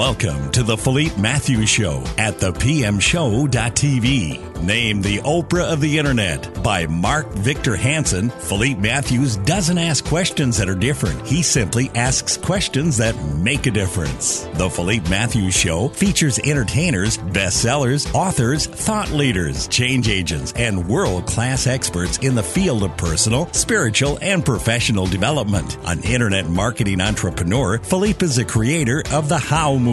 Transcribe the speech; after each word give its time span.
Welcome 0.00 0.50
to 0.52 0.62
the 0.62 0.78
Philippe 0.78 1.20
Matthews 1.20 1.68
Show 1.68 2.02
at 2.16 2.38
thepmshow.tv. 2.38 4.46
Named 4.62 5.04
the 5.04 5.18
Oprah 5.18 5.70
of 5.72 5.80
the 5.80 5.98
Internet 5.98 6.62
by 6.62 6.86
Mark 6.86 7.28
Victor 7.32 7.76
Hansen, 7.76 8.30
Philippe 8.30 8.80
Matthews 8.80 9.36
doesn't 9.38 9.76
ask 9.76 10.02
questions 10.04 10.56
that 10.58 10.70
are 10.70 10.74
different. 10.74 11.26
He 11.26 11.42
simply 11.42 11.90
asks 11.94 12.38
questions 12.38 12.96
that 12.98 13.14
make 13.36 13.66
a 13.66 13.70
difference. 13.70 14.44
The 14.54 14.70
Philippe 14.70 15.08
Matthews 15.08 15.54
Show 15.54 15.88
features 15.88 16.38
entertainers, 16.38 17.18
bestsellers, 17.18 18.14
authors, 18.14 18.66
thought 18.66 19.10
leaders, 19.10 19.68
change 19.68 20.08
agents, 20.08 20.54
and 20.56 20.88
world 20.88 21.26
class 21.26 21.66
experts 21.66 22.16
in 22.18 22.34
the 22.34 22.42
field 22.42 22.82
of 22.84 22.96
personal, 22.96 23.52
spiritual, 23.52 24.18
and 24.20 24.44
professional 24.44 25.06
development. 25.06 25.76
An 25.84 26.02
internet 26.04 26.48
marketing 26.48 27.02
entrepreneur, 27.02 27.78
Philippe 27.78 28.24
is 28.24 28.38
a 28.38 28.46
creator 28.46 29.02
of 29.10 29.28
the 29.30 29.38
How 29.38 29.74
movement, 29.74 29.89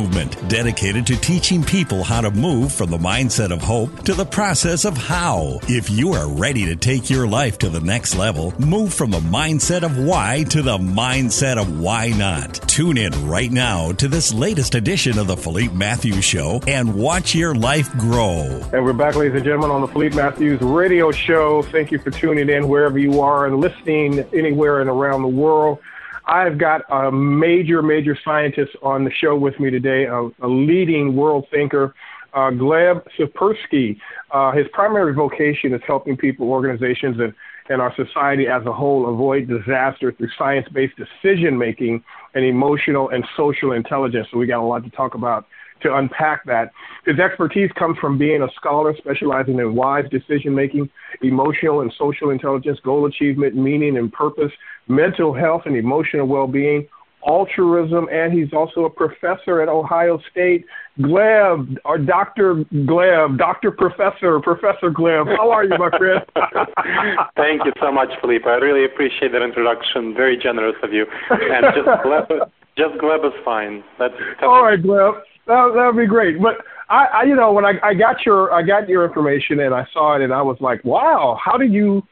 dedicated 0.48 1.08
to 1.08 1.16
teaching 1.18 1.64
people 1.64 2.04
how 2.04 2.22
to 2.22 2.32
move 2.32 2.72
from 2.72 2.90
the 2.90 2.98
mindset 2.98 3.52
of 3.52 3.62
hope 3.62 4.04
to 4.04 4.14
the 4.14 4.26
process 4.26 4.86
of 4.86 4.98
how. 4.98 5.60
If 5.64 5.90
you 5.90 6.14
are 6.14 6.30
ready 6.30 6.66
to 6.66 6.76
take 6.76 7.10
your 7.10 7.28
life 7.28 7.58
to 7.60 7.70
the 7.70 7.80
next 7.80 8.16
level, 8.16 8.54
move 8.60 8.94
from 8.94 9.12
the 9.12 9.20
mindset 9.20 9.84
of 9.84 9.98
why 9.98 10.44
to 10.50 10.62
the 10.62 10.78
mindset 10.78 11.58
of 11.58 11.80
why 11.80 12.10
not. 12.10 12.54
Tune 12.68 12.98
in 12.98 13.28
right 13.28 13.52
now 13.52 13.92
to 13.94 14.08
this 14.08 14.34
latest 14.34 14.76
edition 14.76 15.18
of 15.18 15.28
the 15.28 15.38
Philippe 15.38 15.74
Matthews 15.74 16.24
Show 16.24 16.62
and 16.68 16.96
watch 16.96 17.34
your 17.34 17.56
life 17.56 17.92
grow. 17.98 18.62
And 18.74 18.84
we're 18.84 18.94
back, 18.94 19.16
ladies 19.16 19.36
and 19.36 19.44
gentlemen, 19.44 19.72
on 19.72 19.82
the 19.82 19.88
Philippe 19.88 20.16
Matthews 20.16 20.62
radio 20.62 21.12
show. 21.12 21.64
Thank 21.64 21.92
you 21.92 22.00
for 22.00 22.12
tuning 22.12 22.50
in 22.50 22.68
wherever 22.68 23.00
you 23.00 23.22
are 23.22 23.46
and 23.46 23.60
listening 23.60 24.20
anywhere 24.34 24.82
and 24.82 24.90
around 24.90 25.24
the 25.24 25.28
world. 25.28 25.80
I've 26.28 26.58
got 26.58 26.82
a 26.90 27.12
major, 27.12 27.82
major 27.82 28.18
scientist 28.24 28.72
on 28.84 29.06
the 29.06 29.12
show 29.12 29.36
with 29.38 29.60
me 29.60 29.70
today, 29.70 30.06
a, 30.06 30.30
a 30.42 30.48
leading 30.48 31.16
world 31.16 31.46
thinker, 31.50 31.96
uh, 32.34 32.52
Gleb 32.52 33.04
Tsipursky. 33.18 33.98
Uh, 34.32 34.52
his 34.52 34.68
primary 34.74 35.14
vocation 35.14 35.74
is 35.74 35.82
helping 35.88 36.18
people, 36.18 36.50
organizations, 36.50 37.18
and, 37.20 37.34
and 37.70 37.82
our 37.82 37.96
society 37.96 38.48
as 38.48 38.66
a 38.66 38.74
whole 38.74 39.10
avoid 39.10 39.48
disaster 39.48 40.12
through 40.12 40.28
science 40.38 40.68
based 40.74 40.96
decision 40.98 41.58
making 41.58 42.04
and 42.34 42.44
emotional 42.44 43.10
and 43.10 43.26
social 43.38 43.72
intelligence. 43.72 44.28
So, 44.30 44.38
we 44.38 44.48
got 44.48 44.60
a 44.60 44.68
lot 44.68 44.84
to 44.84 44.90
talk 44.90 45.16
about 45.16 45.48
to 45.82 45.96
unpack 45.96 46.46
that. 46.46 46.72
His 47.06 47.20
expertise 47.20 47.72
comes 47.78 47.98
from 48.00 48.18
being 48.18 48.42
a 48.42 48.48
scholar 48.56 48.96
specializing 48.98 49.60
in 49.60 49.76
wise 49.76 50.06
decision 50.10 50.54
making, 50.54 50.90
emotional 51.22 51.82
and 51.82 51.94
social 51.98 52.30
intelligence, 52.30 52.80
goal 52.84 53.06
achievement, 53.06 53.56
meaning 53.56 53.98
and 53.98 54.12
purpose, 54.12 54.52
mental 54.88 55.34
health 55.34 55.64
and 55.66 55.76
emotional 55.76 56.28
well 56.28 56.48
being, 56.48 56.88
altruism, 57.28 58.08
and 58.12 58.32
he's 58.32 58.54
also 58.54 58.86
a 58.86 58.90
professor 58.90 59.62
at 59.62 59.70
Ohio 59.70 60.20
State. 60.32 60.66
Gleb, 61.00 61.78
or 61.86 62.00
Dr. 62.00 62.66
Gleb, 62.74 63.38
Dr. 63.38 63.70
Professor, 63.70 64.40
Professor 64.40 64.90
Gleb, 64.90 65.28
how 65.38 65.52
are 65.52 65.64
you, 65.64 65.78
my 65.78 65.96
friend? 65.96 66.26
Thank 67.36 67.66
you 67.66 67.74
so 67.80 67.92
much, 67.92 68.10
Philippe. 68.20 68.50
I 68.50 68.56
really 68.56 68.84
appreciate 68.84 69.32
that 69.34 69.44
introduction. 69.44 70.16
Very 70.16 70.38
generous 70.38 70.76
of 70.82 70.94
you. 70.94 71.06
And 71.30 71.66
just 71.76 71.88
Gleb, 72.06 72.50
just 72.78 72.96
Gleb 72.96 73.26
is 73.28 73.34
fine. 73.46 73.84
That's 74.00 74.16
all 74.42 74.64
right, 74.64 74.82
Gleb. 74.82 75.22
That 75.48 75.72
would 75.74 75.98
be 75.98 76.08
great. 76.08 76.42
But 76.42 76.58
I, 76.90 77.06
I, 77.06 77.24
you 77.24 77.36
know, 77.36 77.52
when 77.54 77.66
I, 77.66 77.74
I 77.84 77.94
got 77.94 78.26
your 78.26 78.54
I 78.54 78.62
got 78.62 78.88
your 78.88 79.06
information 79.06 79.60
and 79.60 79.74
I 79.74 79.88
saw 79.94 80.16
it 80.16 80.22
and 80.22 80.34
I 80.34 80.42
was 80.42 80.58
like, 80.60 80.84
wow, 80.84 81.40
how 81.44 81.58
do 81.58 81.66
you 81.66 82.04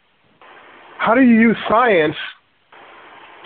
how 0.97 1.13
do 1.13 1.21
you 1.21 1.39
use 1.39 1.57
science 1.67 2.15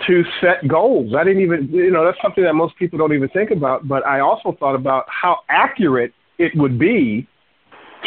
to 0.06 0.24
set 0.40 0.66
goals. 0.66 1.14
I 1.14 1.24
didn't 1.24 1.42
even, 1.42 1.68
you 1.68 1.90
know, 1.90 2.04
that's 2.04 2.16
something 2.22 2.44
that 2.44 2.54
most 2.54 2.76
people 2.76 2.98
don't 2.98 3.12
even 3.12 3.28
think 3.28 3.50
about. 3.50 3.86
But 3.86 4.06
I 4.06 4.20
also 4.20 4.56
thought 4.58 4.74
about 4.74 5.04
how 5.08 5.40
accurate 5.48 6.14
it 6.38 6.52
would 6.56 6.78
be 6.78 7.26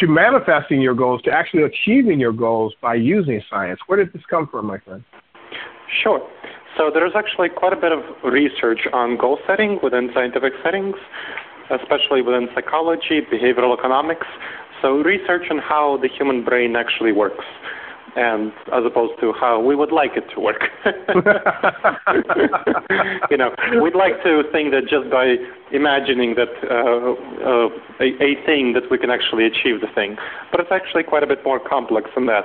to 0.00 0.06
manifesting 0.08 0.80
your 0.80 0.94
goals, 0.94 1.22
to 1.22 1.30
actually 1.30 1.62
achieving 1.62 2.18
your 2.18 2.32
goals 2.32 2.74
by 2.82 2.94
using 2.94 3.40
science. 3.48 3.78
Where 3.86 3.96
did 3.96 4.12
this 4.12 4.22
come 4.28 4.48
from, 4.48 4.66
my 4.66 4.78
friend? 4.78 5.04
Sure. 6.02 6.20
So 6.76 6.90
there's 6.92 7.12
actually 7.14 7.48
quite 7.48 7.72
a 7.72 7.76
bit 7.76 7.92
of 7.92 8.00
research 8.24 8.80
on 8.92 9.16
goal 9.16 9.38
setting 9.46 9.78
within 9.82 10.10
scientific 10.12 10.54
settings, 10.64 10.96
especially 11.70 12.22
within 12.22 12.48
psychology, 12.54 13.20
behavioral 13.20 13.76
economics. 13.76 14.26
So 14.82 14.98
research 14.98 15.44
on 15.50 15.58
how 15.58 15.98
the 16.00 16.08
human 16.08 16.44
brain 16.44 16.76
actually 16.76 17.12
works 17.12 17.44
and 18.16 18.52
as 18.72 18.84
opposed 18.86 19.20
to 19.20 19.32
how 19.32 19.60
we 19.60 19.74
would 19.74 19.90
like 19.90 20.12
it 20.16 20.22
to 20.34 20.40
work. 20.40 20.62
you 23.30 23.36
know, 23.36 23.52
we'd 23.82 23.96
like 23.96 24.22
to 24.22 24.44
think 24.52 24.70
that 24.70 24.86
just 24.88 25.10
by 25.10 25.34
imagining 25.72 26.36
that 26.36 26.54
uh, 26.70 27.14
uh, 27.42 27.68
a, 28.00 28.14
a 28.22 28.36
thing 28.46 28.72
that 28.74 28.88
we 28.90 28.98
can 28.98 29.10
actually 29.10 29.46
achieve 29.46 29.80
the 29.80 29.88
thing, 29.94 30.16
but 30.50 30.60
it's 30.60 30.70
actually 30.70 31.02
quite 31.02 31.22
a 31.22 31.26
bit 31.26 31.42
more 31.44 31.58
complex 31.58 32.10
than 32.14 32.26
that. 32.26 32.44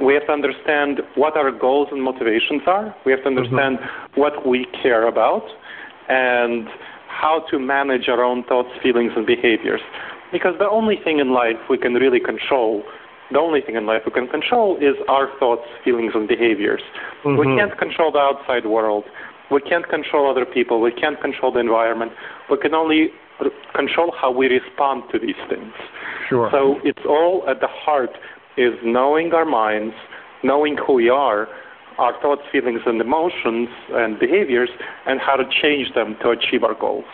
We 0.00 0.12
have 0.14 0.26
to 0.26 0.32
understand 0.32 1.00
what 1.16 1.36
our 1.36 1.50
goals 1.50 1.88
and 1.90 2.02
motivations 2.02 2.62
are. 2.66 2.94
We 3.04 3.12
have 3.12 3.22
to 3.22 3.28
understand 3.28 3.78
mm-hmm. 3.78 4.20
what 4.20 4.46
we 4.46 4.66
care 4.82 5.08
about, 5.08 5.44
and 6.08 6.68
how 7.10 7.44
to 7.50 7.58
manage 7.58 8.08
our 8.08 8.22
own 8.22 8.44
thoughts, 8.44 8.70
feelings, 8.82 9.12
and 9.16 9.26
behaviors. 9.26 9.80
Because 10.32 10.54
the 10.58 10.68
only 10.68 10.96
thing 11.02 11.18
in 11.18 11.32
life 11.32 11.56
we 11.68 11.76
can 11.76 11.94
really 11.94 12.20
control 12.20 12.82
the 13.32 13.38
only 13.38 13.60
thing 13.60 13.76
in 13.76 13.86
life 13.86 14.02
we 14.04 14.12
can 14.12 14.26
control 14.26 14.76
is 14.78 14.96
our 15.08 15.28
thoughts, 15.38 15.62
feelings, 15.84 16.12
and 16.14 16.26
behaviors. 16.26 16.82
Mm-hmm. 17.24 17.38
We 17.38 17.56
can't 17.56 17.78
control 17.78 18.10
the 18.10 18.18
outside 18.18 18.66
world. 18.66 19.04
We 19.50 19.60
can't 19.60 19.88
control 19.88 20.30
other 20.30 20.44
people. 20.44 20.80
We 20.80 20.92
can't 20.92 21.20
control 21.20 21.52
the 21.52 21.60
environment. 21.60 22.12
We 22.50 22.58
can 22.58 22.74
only 22.74 23.10
control 23.74 24.12
how 24.20 24.30
we 24.30 24.46
respond 24.46 25.04
to 25.12 25.18
these 25.18 25.38
things. 25.48 25.72
Sure. 26.28 26.48
So 26.52 26.80
it's 26.84 27.04
all 27.08 27.44
at 27.48 27.60
the 27.60 27.68
heart 27.68 28.10
is 28.56 28.74
knowing 28.84 29.32
our 29.32 29.44
minds, 29.44 29.94
knowing 30.42 30.76
who 30.76 30.94
we 30.94 31.08
are, 31.08 31.48
our 31.98 32.18
thoughts, 32.20 32.42
feelings, 32.52 32.80
and 32.86 33.00
emotions 33.00 33.68
and 33.92 34.18
behaviors, 34.18 34.70
and 35.06 35.20
how 35.20 35.36
to 35.36 35.44
change 35.62 35.94
them 35.94 36.16
to 36.22 36.30
achieve 36.30 36.64
our 36.64 36.74
goals. 36.74 37.04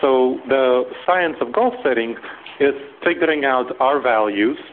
So 0.00 0.38
the 0.48 0.84
science 1.04 1.36
of 1.40 1.52
goal 1.52 1.74
setting 1.82 2.16
is 2.60 2.74
figuring 3.02 3.44
out 3.44 3.78
our 3.80 4.00
values– 4.00 4.58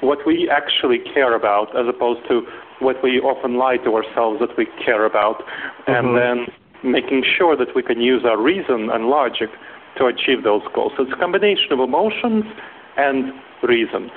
what 0.00 0.26
we 0.26 0.50
actually 0.50 0.98
care 1.12 1.34
about 1.34 1.76
as 1.76 1.86
opposed 1.88 2.26
to 2.28 2.42
what 2.80 2.96
we 3.02 3.20
often 3.20 3.56
lie 3.56 3.76
to 3.78 3.94
ourselves 3.94 4.40
that 4.40 4.56
we 4.56 4.66
care 4.84 5.04
about, 5.04 5.40
mm-hmm. 5.86 5.92
and 5.92 6.16
then 6.16 6.46
making 6.82 7.22
sure 7.36 7.56
that 7.56 7.74
we 7.74 7.82
can 7.82 8.00
use 8.00 8.22
our 8.24 8.40
reason 8.40 8.88
and 8.90 9.06
logic 9.06 9.50
to 9.98 10.06
achieve 10.06 10.44
those 10.44 10.62
goals. 10.74 10.92
So 10.96 11.02
it's 11.02 11.12
a 11.12 11.16
combination 11.16 11.72
of 11.72 11.80
emotions 11.80 12.44
and 12.96 13.32
reason. 13.62 14.10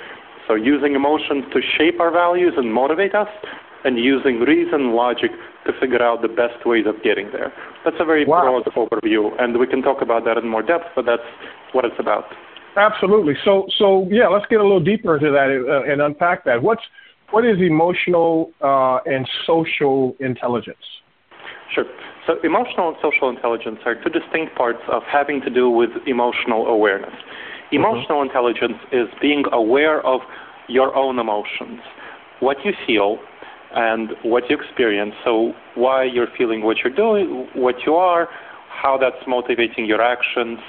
So 0.48 0.56
using 0.56 0.96
emotions 0.96 1.44
to 1.54 1.62
shape 1.62 2.00
our 2.00 2.12
values 2.12 2.54
and 2.56 2.74
motivate 2.74 3.16
us, 3.16 3.30
and 3.84 3.98
using 3.98 4.40
reason, 4.40 4.94
logic 4.94 5.32
to 5.66 5.74
figure 5.80 6.02
out 6.02 6.22
the 6.22 6.28
best 6.28 6.66
ways 6.66 6.86
of 6.88 7.02
getting 7.04 7.32
there. 7.32 7.54
That's 7.84 7.98
a 8.00 8.06
very 8.06 8.26
wow. 8.26 8.42
broad 8.42 8.66
overview, 8.76 9.32
and 9.42 9.58
we 9.58 9.68
can 9.68 9.82
talk 9.82 10.02
about 10.02 10.26
that 10.26 10.38
in 10.38 10.48
more 10.48 10.64
depth, 10.64 10.86
but 10.96 11.06
that's 11.06 11.24
what 11.74 11.86
it's 11.86 12.00
about. 12.00 12.26
Absolutely. 12.76 13.34
So, 13.46 13.68
so 13.78 14.08
yeah, 14.10 14.28
let's 14.28 14.46
get 14.50 14.60
a 14.60 14.64
little 14.64 14.84
deeper 14.84 15.16
into 15.18 15.32
that 15.32 15.50
uh, 15.52 15.92
and 15.92 16.02
unpack 16.02 16.46
that. 16.46 16.64
What's 16.64 16.82
what 17.32 17.46
is 17.46 17.58
emotional 17.60 18.52
uh, 18.62 19.00
and 19.06 19.28
social 19.46 20.16
intelligence? 20.20 20.78
Sure. 21.74 21.86
So, 22.28 22.36
emotional 22.44 22.90
and 22.90 22.98
social 23.02 23.30
intelligence 23.30 23.80
are 23.86 23.96
two 23.96 24.10
distinct 24.10 24.56
parts 24.56 24.80
of 24.92 25.02
having 25.12 25.42
to 25.42 25.50
do 25.50 25.70
with 25.70 25.90
emotional 26.06 26.68
awareness. 26.68 27.10
Mm-hmm. 27.12 27.76
Emotional 27.78 28.20
mm-hmm. 28.20 28.30
intelligence 28.30 28.78
is 28.92 29.08
being 29.22 29.44
aware 29.52 30.06
of 30.06 30.22
your 30.68 30.96
own 30.96 31.20
emotions, 31.20 31.80
what 32.40 32.58
you 32.64 32.72
feel, 32.86 33.18
and 33.76 34.12
what 34.24 34.50
you 34.50 34.58
experience. 34.58 35.14
So, 35.24 35.54
why 35.76 36.04
you're 36.04 36.28
feeling 36.38 36.64
what 36.64 36.78
you're 36.84 36.94
doing, 36.96 37.48
what 37.54 37.76
you 37.86 37.96
are, 37.96 38.28
how 38.70 38.98
that's 38.98 39.28
motivating 39.28 39.86
your 39.86 40.02
actions, 40.02 40.60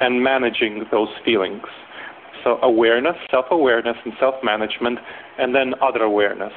and 0.00 0.22
managing 0.22 0.84
those 0.90 1.08
feelings. 1.24 1.62
So 2.42 2.58
awareness, 2.62 3.16
self-awareness, 3.30 3.96
and 4.04 4.12
self-management, 4.20 4.98
and 5.38 5.54
then 5.54 5.74
other 5.80 6.02
awareness. 6.02 6.52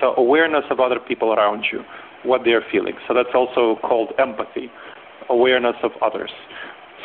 So 0.00 0.14
awareness 0.16 0.64
of 0.70 0.78
other 0.78 1.00
people 1.00 1.32
around 1.32 1.64
you, 1.72 1.82
what 2.24 2.42
they're 2.44 2.64
feeling. 2.70 2.94
So 3.08 3.14
that's 3.14 3.34
also 3.34 3.80
called 3.80 4.12
empathy, 4.18 4.70
awareness 5.30 5.76
of 5.82 5.92
others. 6.02 6.30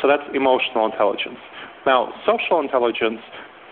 So 0.02 0.08
that's 0.08 0.22
emotional 0.34 0.84
intelligence. 0.84 1.38
Now, 1.86 2.12
social 2.26 2.60
intelligence 2.60 3.20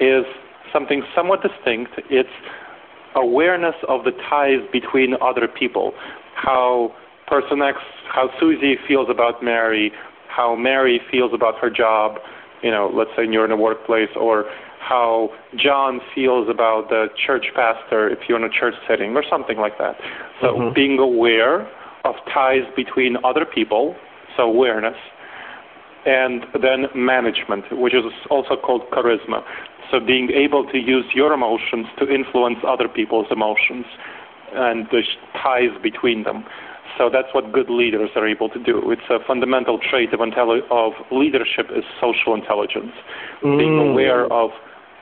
is 0.00 0.24
something 0.72 1.02
somewhat 1.14 1.40
distinct. 1.42 1.92
It's 2.08 2.28
awareness 3.16 3.74
of 3.88 4.04
the 4.04 4.12
ties 4.30 4.60
between 4.72 5.14
other 5.20 5.48
people, 5.48 5.92
how 6.34 6.94
person 7.26 7.60
X, 7.62 7.78
how 8.08 8.30
Susie 8.38 8.76
feels 8.86 9.08
about 9.10 9.42
Mary, 9.42 9.90
how 10.28 10.54
Mary 10.54 11.00
feels 11.10 11.32
about 11.34 11.58
her 11.58 11.70
job, 11.70 12.18
you 12.62 12.70
know, 12.70 12.90
let's 12.94 13.10
say 13.16 13.26
you're 13.28 13.44
in 13.44 13.50
a 13.50 13.56
workplace, 13.56 14.10
or 14.14 14.44
how 14.78 15.30
John 15.56 16.00
feels 16.14 16.48
about 16.48 16.88
the 16.90 17.06
church 17.26 17.46
pastor 17.54 18.08
if 18.08 18.20
you're 18.28 18.38
in 18.38 18.44
a 18.44 18.52
church 18.52 18.74
setting, 18.86 19.16
or 19.16 19.24
something 19.28 19.58
like 19.58 19.78
that. 19.78 19.96
So 20.40 20.48
mm-hmm. 20.48 20.74
being 20.74 20.98
aware 20.98 21.62
of 22.04 22.14
ties 22.32 22.62
between 22.76 23.16
other 23.24 23.44
people, 23.44 23.96
so 24.36 24.44
awareness, 24.44 24.96
and 26.06 26.46
then 26.62 26.86
management, 26.94 27.64
which 27.72 27.92
is 27.92 28.04
also 28.30 28.56
called 28.56 28.82
charisma. 28.92 29.42
So 29.90 30.00
being 30.00 30.30
able 30.30 30.64
to 30.70 30.78
use 30.78 31.04
your 31.14 31.32
emotions 31.32 31.86
to 31.98 32.08
influence 32.08 32.58
other 32.66 32.88
people's 32.88 33.26
emotions 33.30 33.84
and 34.54 34.86
the 34.90 35.02
ties 35.42 35.74
between 35.82 36.22
them. 36.22 36.44
So 36.96 37.10
that's 37.12 37.28
what 37.32 37.52
good 37.52 37.68
leaders 37.68 38.10
are 38.16 38.26
able 38.26 38.48
to 38.50 38.62
do. 38.62 38.90
It's 38.90 39.08
a 39.10 39.18
fundamental 39.26 39.78
trait 39.78 40.14
of, 40.14 40.20
intelli- 40.20 40.64
of 40.70 40.92
leadership 41.10 41.66
is 41.74 41.84
social 42.00 42.34
intelligence, 42.34 42.92
mm. 43.42 43.58
being 43.58 43.78
aware 43.78 44.32
of 44.32 44.50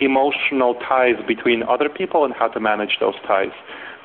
emotional 0.01 0.75
ties 0.89 1.15
between 1.29 1.63
other 1.63 1.89
people 1.89 2.25
and 2.25 2.35
how 2.35 2.49
to 2.49 2.59
manage 2.59 2.97
those 2.99 3.15
ties. 3.27 3.53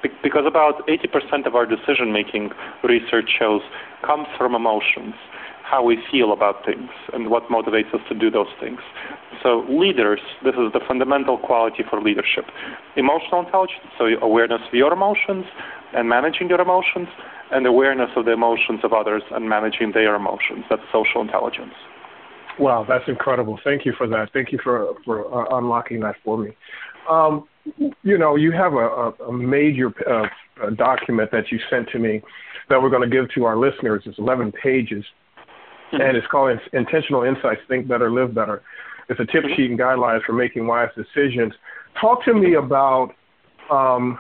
Be- 0.04 0.10
because 0.22 0.46
about 0.46 0.86
80% 0.88 1.48
of 1.48 1.56
our 1.56 1.66
decision 1.66 2.14
making, 2.14 2.52
research 2.84 3.30
shows, 3.40 3.62
comes 4.06 4.28
from 4.38 4.54
emotions, 4.54 5.16
how 5.70 5.84
we 5.84 5.98
feel 6.12 6.34
about 6.34 6.66
things, 6.66 6.90
and 7.14 7.30
what 7.30 7.44
motivates 7.50 7.94
us 7.94 8.02
to 8.10 8.16
do 8.16 8.32
those 8.32 8.52
things. 8.60 8.80
So, 9.44 9.66
leaders, 9.70 10.20
this 10.44 10.56
is 10.56 10.74
the 10.74 10.82
fundamental 10.88 11.38
quality 11.38 11.84
for 11.90 12.02
leadership 12.02 12.46
emotional 12.96 13.42
intelligence, 13.46 13.86
so 13.98 14.06
awareness 14.22 14.62
of 14.68 14.74
your 14.74 14.92
emotions 14.92 15.46
and 15.94 16.10
managing 16.10 16.50
your 16.50 16.62
emotions, 16.62 17.08
and 17.52 17.66
awareness 17.66 18.10
of 18.16 18.26
the 18.26 18.32
emotions 18.32 18.80
of 18.84 18.94
others 18.94 19.24
and 19.32 19.50
managing 19.50 19.92
their 19.94 20.16
emotions. 20.16 20.66
That's 20.70 20.82
social 20.92 21.22
intelligence. 21.22 21.74
Wow, 22.60 22.86
that's 22.88 23.06
incredible. 23.08 23.60
Thank 23.64 23.86
you 23.86 23.94
for 23.98 24.08
that. 24.08 24.30
Thank 24.34 24.52
you 24.52 24.60
for 24.64 24.94
for 25.06 25.18
uh, 25.34 25.58
unlocking 25.58 26.02
that 26.02 26.16
for 26.24 26.38
me. 26.38 26.56
Um, 27.10 27.48
you 28.04 28.18
know, 28.18 28.36
you 28.36 28.52
have 28.52 28.74
a, 28.74 29.14
a 29.28 29.34
major 29.34 29.94
uh, 30.10 30.70
document 30.72 31.32
that 31.32 31.52
you 31.52 31.60
sent 31.70 31.90
to 31.90 32.00
me 32.00 32.22
that 32.70 32.82
we're 32.82 32.90
going 32.90 33.10
to 33.10 33.16
give 33.16 33.32
to 33.36 33.46
our 33.46 33.58
listeners. 33.58 34.04
It's 34.06 34.20
11 34.20 34.52
pages. 34.52 35.04
And 35.92 36.18
it's 36.18 36.28
called 36.28 36.60
Intentional 36.74 37.24
Insights: 37.24 37.62
Think 37.68 37.88
Better, 37.88 38.12
Live 38.12 38.34
Better. 38.34 38.62
It's 39.10 39.20
a 39.20 39.26
tip 39.26 39.44
mm-hmm. 39.44 39.56
sheet 39.56 39.72
and 39.72 39.80
guidelines 39.80 40.24
for 40.26 40.34
making 40.34 40.68
wise 40.68 40.90
decisions. 40.96 41.54
Talk 42.00 42.24
to 42.26 42.34
me 42.34 42.56
about 42.56 43.14
um, 43.72 44.20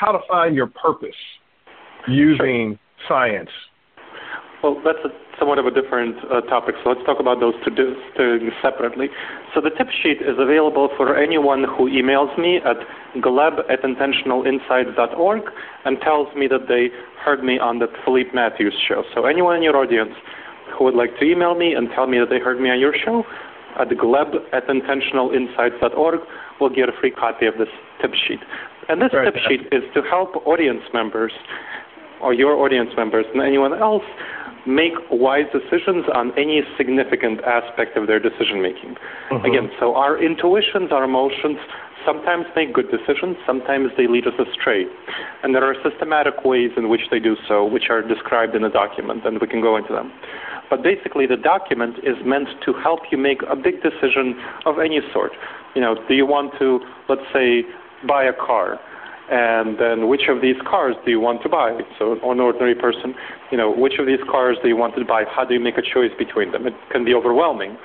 how 0.00 0.12
to 0.12 0.18
find 0.28 0.54
your 0.54 0.68
purpose 0.68 1.16
using 2.08 2.78
science. 3.08 3.50
Well, 4.62 4.80
that's 4.84 4.98
a 5.04 5.10
somewhat 5.38 5.58
of 5.58 5.64
a 5.64 5.70
different 5.70 6.16
uh, 6.30 6.42
topic, 6.42 6.74
so 6.84 6.90
let's 6.90 7.00
talk 7.06 7.18
about 7.18 7.40
those 7.40 7.54
two 7.64 7.72
things 8.14 8.52
separately. 8.60 9.08
So 9.54 9.62
the 9.62 9.70
tip 9.70 9.88
sheet 10.02 10.20
is 10.20 10.36
available 10.38 10.90
for 10.98 11.16
anyone 11.16 11.64
who 11.64 11.88
emails 11.88 12.36
me 12.38 12.58
at 12.58 12.76
gleb 13.22 13.60
at 13.72 13.80
intentionalinsights.org 13.80 15.42
and 15.86 15.98
tells 16.02 16.28
me 16.36 16.46
that 16.48 16.68
they 16.68 16.90
heard 17.24 17.42
me 17.42 17.58
on 17.58 17.78
the 17.78 17.86
Philippe 18.04 18.30
Matthews 18.34 18.74
show. 18.86 19.02
So 19.14 19.24
anyone 19.24 19.56
in 19.56 19.62
your 19.62 19.76
audience 19.78 20.12
who 20.76 20.84
would 20.84 20.94
like 20.94 21.18
to 21.20 21.24
email 21.24 21.54
me 21.54 21.72
and 21.72 21.88
tell 21.94 22.06
me 22.06 22.18
that 22.18 22.28
they 22.28 22.38
heard 22.38 22.60
me 22.60 22.68
on 22.68 22.78
your 22.78 22.92
show 22.92 23.24
at 23.78 23.88
gleb 23.88 24.34
at 24.52 24.66
intentionalinsights.org 24.68 26.20
will 26.60 26.70
get 26.70 26.88
a 26.90 26.92
free 27.00 27.10
copy 27.10 27.46
of 27.46 27.54
this 27.56 27.68
tip 28.02 28.12
sheet. 28.28 28.40
And 28.88 29.00
this 29.00 29.10
tip 29.10 29.36
sheet 29.48 29.60
is 29.72 29.82
to 29.94 30.02
help 30.02 30.36
audience 30.46 30.82
members 30.92 31.32
or 32.20 32.34
your 32.34 32.56
audience 32.56 32.90
members 32.96 33.24
and 33.32 33.42
anyone 33.42 33.72
else 33.72 34.02
make 34.66 34.92
wise 35.10 35.46
decisions 35.52 36.04
on 36.14 36.32
any 36.38 36.62
significant 36.76 37.40
aspect 37.44 37.96
of 37.96 38.06
their 38.06 38.20
decision 38.20 38.62
making. 38.62 38.96
Mm-hmm. 39.30 39.44
Again, 39.44 39.70
so 39.78 39.94
our 39.94 40.22
intuitions, 40.22 40.92
our 40.92 41.04
emotions, 41.04 41.58
sometimes 42.04 42.46
make 42.56 42.72
good 42.72 42.90
decisions, 42.90 43.36
sometimes 43.46 43.90
they 43.96 44.06
lead 44.06 44.26
us 44.26 44.34
astray. 44.38 44.86
And 45.42 45.54
there 45.54 45.64
are 45.64 45.74
systematic 45.82 46.44
ways 46.44 46.70
in 46.76 46.88
which 46.88 47.08
they 47.10 47.18
do 47.18 47.36
so, 47.48 47.64
which 47.64 47.90
are 47.90 48.02
described 48.02 48.54
in 48.54 48.62
the 48.62 48.68
document, 48.70 49.24
and 49.24 49.40
we 49.40 49.46
can 49.46 49.60
go 49.60 49.76
into 49.76 49.92
them. 49.92 50.12
But 50.68 50.82
basically, 50.82 51.26
the 51.26 51.36
document 51.36 51.98
is 51.98 52.16
meant 52.24 52.48
to 52.64 52.72
help 52.72 53.00
you 53.10 53.18
make 53.18 53.42
a 53.50 53.56
big 53.56 53.82
decision 53.82 54.38
of 54.66 54.78
any 54.78 55.00
sort. 55.12 55.32
You 55.74 55.82
know, 55.82 55.96
do 56.08 56.14
you 56.14 56.26
want 56.26 56.54
to, 56.58 56.80
let's 57.08 57.26
say, 57.32 57.64
buy 58.06 58.24
a 58.24 58.32
car? 58.32 58.78
And 59.30 59.78
then 59.78 60.08
which 60.08 60.28
of 60.28 60.42
these 60.42 60.56
cars 60.68 60.96
do 61.04 61.10
you 61.10 61.20
want 61.20 61.42
to 61.42 61.48
buy? 61.48 61.78
So, 61.98 62.12
an 62.12 62.40
ordinary 62.40 62.74
person, 62.74 63.14
you 63.50 63.56
know, 63.56 63.70
which 63.70 63.94
of 63.98 64.06
these 64.06 64.18
cars 64.28 64.56
do 64.62 64.68
you 64.68 64.76
want 64.76 64.96
to 64.96 65.04
buy? 65.04 65.22
How 65.24 65.44
do 65.44 65.54
you 65.54 65.60
make 65.60 65.78
a 65.78 65.82
choice 65.82 66.10
between 66.18 66.50
them? 66.50 66.66
It 66.66 66.74
can 66.90 67.04
be 67.04 67.14
overwhelming. 67.14 67.78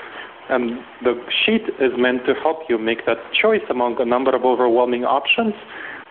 And 0.50 0.80
the 1.04 1.14
sheet 1.46 1.64
is 1.80 1.92
meant 1.98 2.26
to 2.26 2.34
help 2.34 2.70
you 2.70 2.78
make 2.78 3.06
that 3.06 3.18
choice 3.40 3.64
among 3.70 4.02
a 4.02 4.06
number 4.06 4.36
of 4.36 4.44
overwhelming 4.44 5.04
options 5.04 5.54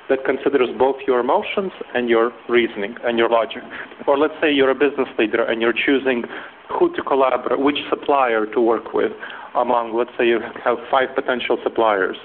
that 0.08 0.24
considers 0.24 0.68
both 0.78 0.96
your 1.06 1.20
emotions 1.20 1.72
and 1.94 2.08
your 2.08 2.32
reasoning 2.48 2.94
and 3.04 3.18
your 3.18 3.28
logic. 3.28 3.62
Or 4.06 4.18
let's 4.18 4.34
say 4.40 4.52
you're 4.52 4.70
a 4.70 4.74
business 4.74 5.08
leader 5.18 5.44
and 5.44 5.62
you're 5.62 5.72
choosing 5.72 6.24
who 6.78 6.94
to 6.94 7.02
collaborate, 7.02 7.60
which 7.60 7.78
supplier 7.88 8.46
to 8.46 8.60
work 8.60 8.92
with 8.92 9.12
among, 9.54 9.96
let's 9.96 10.10
say 10.18 10.26
you 10.26 10.40
have 10.64 10.78
five 10.90 11.08
potential 11.14 11.58
suppliers. 11.62 12.16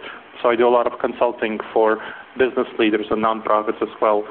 So 0.42 0.50
I 0.50 0.56
do 0.56 0.68
a 0.68 0.72
lot 0.72 0.92
of 0.92 1.00
consulting 1.00 1.60
for 1.74 2.00
business 2.40 2.68
leaders 2.80 3.08
and 3.12 3.24
nonprofits 3.24 3.82
as 3.82 3.94
well 4.02 4.24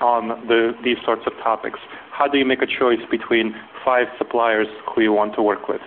on 0.00 0.28
the, 0.46 0.72
these 0.84 0.96
sorts 1.04 1.22
of 1.26 1.32
topics. 1.42 1.78
How 2.12 2.28
do 2.28 2.38
you 2.38 2.44
make 2.44 2.62
a 2.62 2.66
choice 2.66 3.00
between 3.10 3.54
five 3.84 4.06
suppliers 4.18 4.68
who 4.94 5.02
you 5.02 5.12
want 5.12 5.34
to 5.34 5.42
work 5.42 5.68
with 5.68 5.80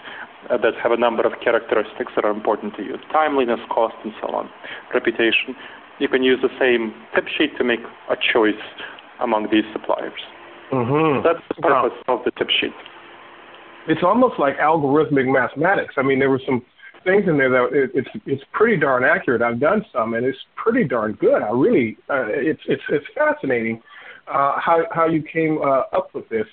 uh, 0.49 0.57
that 0.57 0.73
have 0.81 0.91
a 0.91 0.97
number 0.97 1.23
of 1.23 1.33
characteristics 1.43 2.11
that 2.15 2.25
are 2.25 2.31
important 2.31 2.75
to 2.77 2.83
you? 2.83 2.97
Timeliness, 3.11 3.59
cost, 3.69 3.95
and 4.03 4.13
so 4.21 4.33
on. 4.35 4.49
Reputation. 4.93 5.55
You 5.99 6.09
can 6.09 6.23
use 6.23 6.39
the 6.41 6.49
same 6.59 6.93
tip 7.13 7.25
sheet 7.37 7.57
to 7.57 7.63
make 7.63 7.81
a 8.09 8.15
choice 8.15 8.61
among 9.21 9.49
these 9.51 9.65
suppliers. 9.71 10.19
Mm-hmm. 10.71 11.23
That's 11.23 11.43
the 11.55 11.61
purpose 11.61 11.97
wow. 12.07 12.17
of 12.17 12.25
the 12.25 12.31
tip 12.31 12.49
sheet. 12.49 12.73
It's 13.87 14.01
almost 14.03 14.39
like 14.39 14.57
algorithmic 14.57 15.31
mathematics. 15.31 15.95
I 15.97 16.01
mean, 16.01 16.19
there 16.19 16.29
were 16.29 16.41
some 16.45 16.63
things 17.03 17.23
in 17.27 17.37
there 17.37 17.49
that 17.49 17.69
it, 17.73 17.91
it's 17.93 18.09
it's 18.25 18.43
pretty 18.51 18.77
darn 18.77 19.03
accurate. 19.03 19.41
I've 19.41 19.59
done 19.59 19.85
some, 19.93 20.13
and 20.13 20.25
it's 20.25 20.37
pretty 20.55 20.83
darn 20.83 21.13
good. 21.13 21.41
I 21.41 21.51
really, 21.51 21.97
uh, 22.09 22.25
it's 22.27 22.61
it's 22.67 22.83
it's 22.89 23.05
fascinating 23.15 23.81
uh, 24.27 24.59
how 24.59 24.83
how 24.91 25.07
you 25.07 25.21
came 25.21 25.59
uh, 25.59 25.83
up 25.95 26.13
with 26.13 26.27
this. 26.29 26.45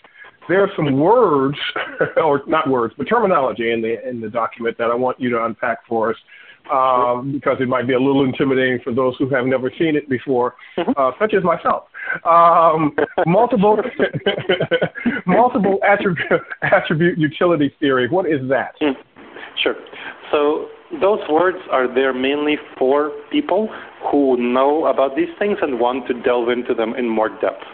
There 0.49 0.62
are 0.62 0.70
some 0.75 0.99
words, 0.99 1.58
or 2.17 2.43
not 2.47 2.69
words, 2.69 2.94
but 2.97 3.05
terminology 3.05 3.73
in 3.73 3.82
the 3.82 4.07
in 4.09 4.21
the 4.21 4.28
document 4.28 4.78
that 4.78 4.90
I 4.90 4.95
want 4.95 5.21
you 5.21 5.30
to 5.30 5.45
unpack 5.45 5.87
for 5.88 6.11
us. 6.11 6.16
Um, 6.71 7.33
because 7.33 7.57
it 7.59 7.69
might 7.69 7.88
be 7.88 7.95
a 7.95 7.99
little 7.99 8.23
intimidating 8.23 8.78
for 8.85 8.92
those 8.92 9.16
who 9.19 9.28
have 9.30 9.47
never 9.47 9.73
seen 9.76 9.97
it 9.97 10.09
before, 10.09 10.54
mm-hmm. 10.76 10.92
uh, 10.95 11.11
such 11.19 11.35
as 11.35 11.42
myself. 11.42 11.85
Um, 12.25 12.95
multiple 13.26 13.78
multiple 15.26 15.80
attribute 15.83 16.42
attribute 16.62 17.19
utility 17.19 17.75
theory. 17.80 18.09
What 18.09 18.26
is 18.26 18.47
that? 18.50 18.75
Mm. 18.80 18.95
Sure. 19.62 19.75
So 20.30 20.68
those 21.00 21.20
words 21.28 21.58
are 21.70 21.92
there 21.92 22.12
mainly 22.12 22.56
for 22.78 23.10
people 23.30 23.68
who 24.10 24.37
know 24.37 24.87
about 24.87 25.16
these 25.16 25.28
things 25.38 25.58
and 25.62 25.78
want 25.78 26.06
to 26.08 26.14
delve 26.14 26.49
into 26.49 26.75
them 26.75 26.94
in 26.94 27.08
more 27.08 27.28
depth. 27.28 27.64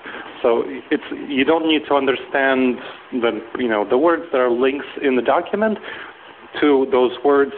So 0.43 0.65
it's 0.91 1.05
you 1.29 1.45
don't 1.45 1.67
need 1.67 1.83
to 1.89 1.95
understand 1.95 2.77
the 3.13 3.41
you 3.59 3.69
know 3.69 3.89
the 3.89 3.99
words 3.99 4.25
that 4.33 4.39
are 4.39 4.51
links 4.51 4.87
in 5.03 5.17
the 5.17 5.23
document 5.23 5.79
to 6.61 6.87
those 6.91 7.13
words 7.25 7.53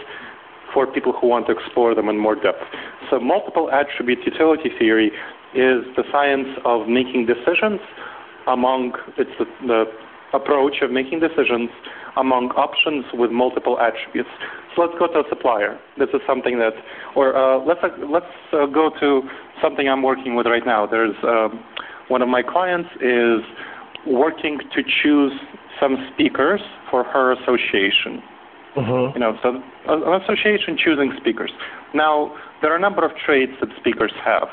for 0.73 0.87
people 0.87 1.13
who 1.13 1.27
want 1.27 1.47
to 1.47 1.53
explore 1.53 1.95
them 1.95 2.09
in 2.09 2.19
more 2.19 2.35
depth. 2.35 2.63
So 3.11 3.19
multiple 3.19 3.71
attribute 3.71 4.19
utility 4.25 4.71
theory 4.79 5.09
is 5.55 5.83
the 5.97 6.05
science 6.13 6.49
of 6.65 6.89
making 6.89 7.27
decisions 7.27 7.81
among 8.47 8.93
it's 9.17 9.31
the, 9.39 9.47
the 9.67 9.85
approach 10.33 10.83
of 10.83 10.91
making 10.91 11.21
decisions 11.21 11.71
among 12.17 12.51
options 12.51 13.05
with 13.15 13.31
multiple 13.31 13.79
attributes. 13.81 14.29
So 14.75 14.83
let's 14.83 14.99
go 14.99 15.07
to 15.07 15.21
a 15.21 15.29
supplier. 15.29 15.79
This 15.99 16.09
is 16.13 16.21
something 16.27 16.59
that, 16.59 16.75
or 17.17 17.37
uh, 17.37 17.65
let's 17.65 17.81
uh, 17.83 17.89
let's 18.09 18.27
uh, 18.53 18.67
go 18.67 18.91
to 19.01 19.23
something 19.63 19.89
I'm 19.89 20.03
working 20.03 20.35
with 20.35 20.47
right 20.47 20.67
now. 20.67 20.87
There's 20.87 21.17
um, 21.23 21.63
one 22.09 22.23
of 22.23 22.29
my 22.29 22.43
clients 22.43 22.91
is 23.01 23.41
working 24.07 24.59
to 24.75 24.83
choose 25.03 25.33
some 25.81 25.97
speakers 26.13 26.61
for 26.91 27.05
her 27.05 27.33
association. 27.33 28.23
Mm-hmm. 28.77 29.15
You 29.15 29.21
know, 29.21 29.37
so 29.43 29.63
an 29.89 30.23
association 30.23 30.77
choosing 30.77 31.13
speakers. 31.19 31.51
Now 31.95 32.37
there 32.61 32.73
are 32.73 32.77
a 32.77 32.81
number 32.81 33.05
of 33.05 33.13
traits 33.17 33.53
that 33.61 33.71
speakers 33.81 34.13
have. 34.25 34.49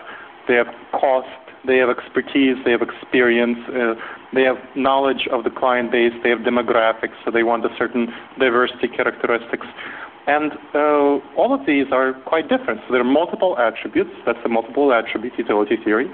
They 0.47 0.55
have 0.55 0.67
cost, 0.91 1.27
they 1.67 1.77
have 1.77 1.89
expertise, 1.89 2.57
they 2.63 2.71
have 2.71 2.81
experience, 2.81 3.57
uh, 3.69 3.95
they 4.33 4.43
have 4.43 4.57
knowledge 4.75 5.27
of 5.31 5.43
the 5.43 5.49
client 5.49 5.91
base, 5.91 6.13
they 6.23 6.29
have 6.29 6.39
demographics, 6.39 7.15
so 7.23 7.31
they 7.31 7.43
want 7.43 7.65
a 7.65 7.69
certain 7.77 8.07
diversity 8.39 8.87
characteristics. 8.87 9.67
And 10.27 10.53
uh, 10.73 11.21
all 11.37 11.53
of 11.53 11.65
these 11.65 11.85
are 11.91 12.13
quite 12.25 12.49
different. 12.49 12.81
So 12.87 12.93
there 12.93 13.01
are 13.01 13.03
multiple 13.03 13.57
attributes. 13.59 14.09
That's 14.25 14.39
the 14.41 14.49
multiple 14.49 14.91
attribute 14.91 15.37
utility 15.37 15.77
theory. 15.83 16.09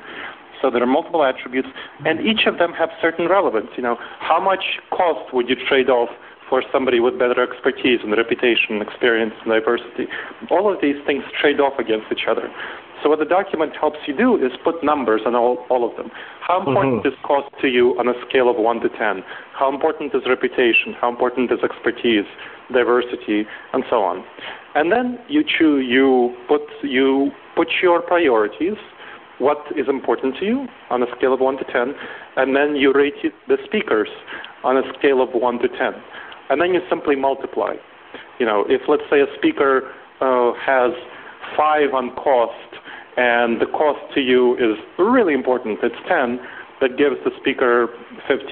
So 0.61 0.69
there 0.69 0.83
are 0.83 0.87
multiple 0.87 1.23
attributes, 1.23 1.69
and 2.05 2.19
each 2.21 2.45
of 2.45 2.59
them 2.59 2.71
have 2.73 2.89
certain 3.01 3.27
relevance. 3.27 3.67
You 3.75 3.83
know, 3.83 3.97
how 4.19 4.39
much 4.39 4.79
cost 4.91 5.33
would 5.33 5.49
you 5.49 5.55
trade 5.67 5.89
off 5.89 6.09
for 6.49 6.61
somebody 6.71 6.99
with 6.99 7.17
better 7.17 7.41
expertise 7.41 8.01
and 8.03 8.11
reputation, 8.11 8.81
experience, 8.81 9.33
and 9.43 9.51
diversity? 9.51 10.05
All 10.51 10.71
of 10.71 10.79
these 10.81 10.97
things 11.07 11.23
trade 11.39 11.59
off 11.59 11.79
against 11.79 12.11
each 12.11 12.27
other. 12.29 12.51
So 13.01 13.09
what 13.09 13.19
the 13.19 13.25
document 13.25 13.73
helps 13.79 13.97
you 14.07 14.15
do 14.15 14.35
is 14.35 14.51
put 14.63 14.83
numbers 14.83 15.21
on 15.25 15.35
all, 15.35 15.65
all 15.69 15.89
of 15.89 15.95
them. 15.97 16.11
How 16.41 16.59
important 16.59 17.03
mm-hmm. 17.03 17.07
is 17.07 17.13
cost 17.23 17.49
to 17.61 17.67
you 17.67 17.97
on 17.97 18.07
a 18.07 18.13
scale 18.27 18.49
of 18.49 18.57
1 18.57 18.79
to 18.81 18.89
10? 18.89 19.23
How 19.57 19.73
important 19.73 20.13
is 20.13 20.21
reputation? 20.27 20.93
How 20.99 21.09
important 21.09 21.51
is 21.51 21.59
expertise, 21.63 22.25
diversity, 22.71 23.45
and 23.73 23.83
so 23.89 24.03
on? 24.03 24.23
And 24.75 24.91
then 24.91 25.19
you 25.27 25.43
choose, 25.43 25.85
you 25.89 26.35
put, 26.47 26.61
you 26.83 27.31
put 27.55 27.67
your 27.81 28.01
priorities, 28.01 28.77
what 29.39 29.65
is 29.75 29.87
important 29.89 30.37
to 30.37 30.45
you 30.45 30.67
on 30.91 31.01
a 31.01 31.07
scale 31.17 31.33
of 31.33 31.39
1 31.39 31.57
to 31.57 31.63
10, 31.63 31.95
and 32.37 32.55
then 32.55 32.75
you 32.75 32.93
rate 32.93 33.15
the 33.47 33.57
speakers 33.65 34.09
on 34.63 34.77
a 34.77 34.83
scale 34.97 35.21
of 35.21 35.29
1 35.33 35.59
to 35.59 35.67
10. 35.67 35.77
And 36.49 36.61
then 36.61 36.73
you 36.73 36.81
simply 36.89 37.15
multiply. 37.15 37.73
You 38.39 38.45
know, 38.45 38.65
if 38.69 38.81
let's 38.87 39.03
say 39.09 39.21
a 39.21 39.27
speaker 39.37 39.91
uh, 40.21 40.53
has 40.63 40.91
5 41.57 41.93
on 41.93 42.15
cost 42.15 42.80
and 43.17 43.59
the 43.61 43.65
cost 43.65 43.99
to 44.15 44.21
you 44.21 44.55
is 44.55 44.77
really 44.97 45.33
important, 45.33 45.79
it's 45.83 45.95
10, 46.07 46.39
that 46.81 46.97
gives 46.97 47.15
the 47.23 47.31
speaker 47.39 47.87
50. 48.27 48.45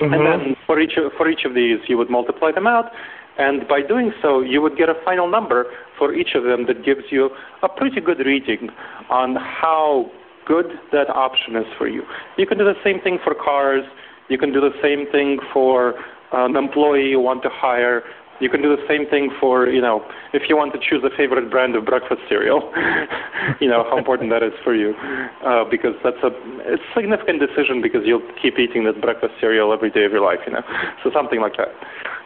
Mm-hmm. 0.00 0.12
And 0.12 0.26
then 0.26 0.56
for 0.66 0.80
each, 0.80 0.92
for 1.16 1.28
each 1.28 1.44
of 1.44 1.54
these, 1.54 1.78
you 1.88 1.96
would 1.98 2.10
multiply 2.10 2.52
them 2.52 2.66
out, 2.66 2.90
and 3.38 3.66
by 3.66 3.80
doing 3.80 4.12
so, 4.20 4.40
you 4.40 4.60
would 4.60 4.76
get 4.76 4.88
a 4.88 4.94
final 5.04 5.28
number 5.30 5.66
for 5.98 6.14
each 6.14 6.34
of 6.34 6.44
them 6.44 6.66
that 6.66 6.84
gives 6.84 7.04
you 7.10 7.30
a 7.62 7.68
pretty 7.68 8.00
good 8.00 8.18
reading 8.18 8.68
on 9.10 9.36
how 9.36 10.10
good 10.46 10.66
that 10.90 11.08
option 11.08 11.56
is 11.56 11.64
for 11.78 11.88
you. 11.88 12.02
You 12.36 12.46
can 12.46 12.58
do 12.58 12.64
the 12.64 12.74
same 12.84 13.00
thing 13.00 13.18
for 13.24 13.34
cars. 13.34 13.84
You 14.28 14.38
can 14.38 14.52
do 14.52 14.60
the 14.60 14.72
same 14.82 15.10
thing 15.10 15.38
for 15.52 15.94
an 16.32 16.56
employee 16.56 17.08
you 17.08 17.20
want 17.20 17.42
to 17.44 17.48
hire. 17.50 18.02
You 18.42 18.50
can 18.50 18.60
do 18.60 18.74
the 18.74 18.82
same 18.88 19.06
thing 19.06 19.30
for, 19.38 19.68
you 19.68 19.80
know, 19.80 20.02
if 20.34 20.50
you 20.50 20.56
want 20.56 20.74
to 20.74 20.80
choose 20.82 21.02
a 21.06 21.16
favorite 21.16 21.48
brand 21.48 21.76
of 21.76 21.86
breakfast 21.86 22.22
cereal, 22.28 22.72
you 23.60 23.68
know, 23.68 23.86
how 23.88 23.96
important 23.96 24.30
that 24.30 24.42
is 24.42 24.52
for 24.64 24.74
you. 24.74 24.94
Uh, 25.46 25.62
because 25.70 25.94
that's 26.02 26.18
a, 26.26 26.34
a 26.66 26.76
significant 26.94 27.38
decision 27.38 27.80
because 27.80 28.02
you'll 28.04 28.26
keep 28.42 28.58
eating 28.58 28.82
that 28.84 29.00
breakfast 29.00 29.34
cereal 29.40 29.72
every 29.72 29.90
day 29.90 30.04
of 30.04 30.10
your 30.10 30.20
life, 30.20 30.40
you 30.44 30.52
know. 30.52 30.62
So 31.04 31.10
something 31.14 31.40
like 31.40 31.56
that. 31.56 31.70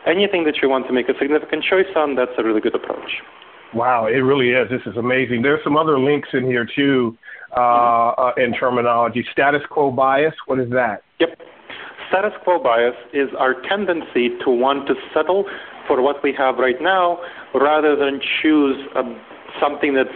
Anything 0.07 0.45
that 0.45 0.57
you 0.63 0.71
want 0.71 0.87
to 0.87 0.93
make 0.93 1.09
a 1.09 1.15
significant 1.21 1.65
choice 1.65 1.93
on, 1.95 2.17
that's 2.17 2.33
a 2.39 2.43
really 2.43 2.61
good 2.61 2.75
approach. 2.75 3.21
Wow, 3.75 4.07
it 4.07 4.25
really 4.25 4.51
is. 4.51 4.71
This 4.71 4.81
is 4.87 4.97
amazing. 4.97 5.43
There's 5.43 5.63
some 5.63 5.77
other 5.77 5.99
links 5.99 6.31
in 6.33 6.47
here 6.47 6.65
too 6.65 7.19
uh, 7.57 8.17
uh, 8.17 8.33
in 8.37 8.55
terminology. 8.55 9.27
Status 9.33 9.63
quo 9.69 9.91
bias, 9.91 10.35
what 10.47 10.59
is 10.61 10.71
that? 10.71 11.03
Yep. 11.21 11.39
Status 12.09 12.33
quo 12.45 12.63
bias 12.63 12.95
is 13.13 13.29
our 13.39 13.61
tendency 13.69 14.31
to 14.45 14.51
want 14.51 14.87
to 14.87 14.95
settle 15.13 15.45
for 15.87 16.03
what 16.03 16.23
we 16.23 16.33
have 16.37 16.57
right 16.57 16.81
now 16.81 17.19
rather 17.55 17.97
than 17.97 18.21
choose 18.43 18.77
a, 18.95 19.03
something 19.61 19.95
that's 19.95 20.09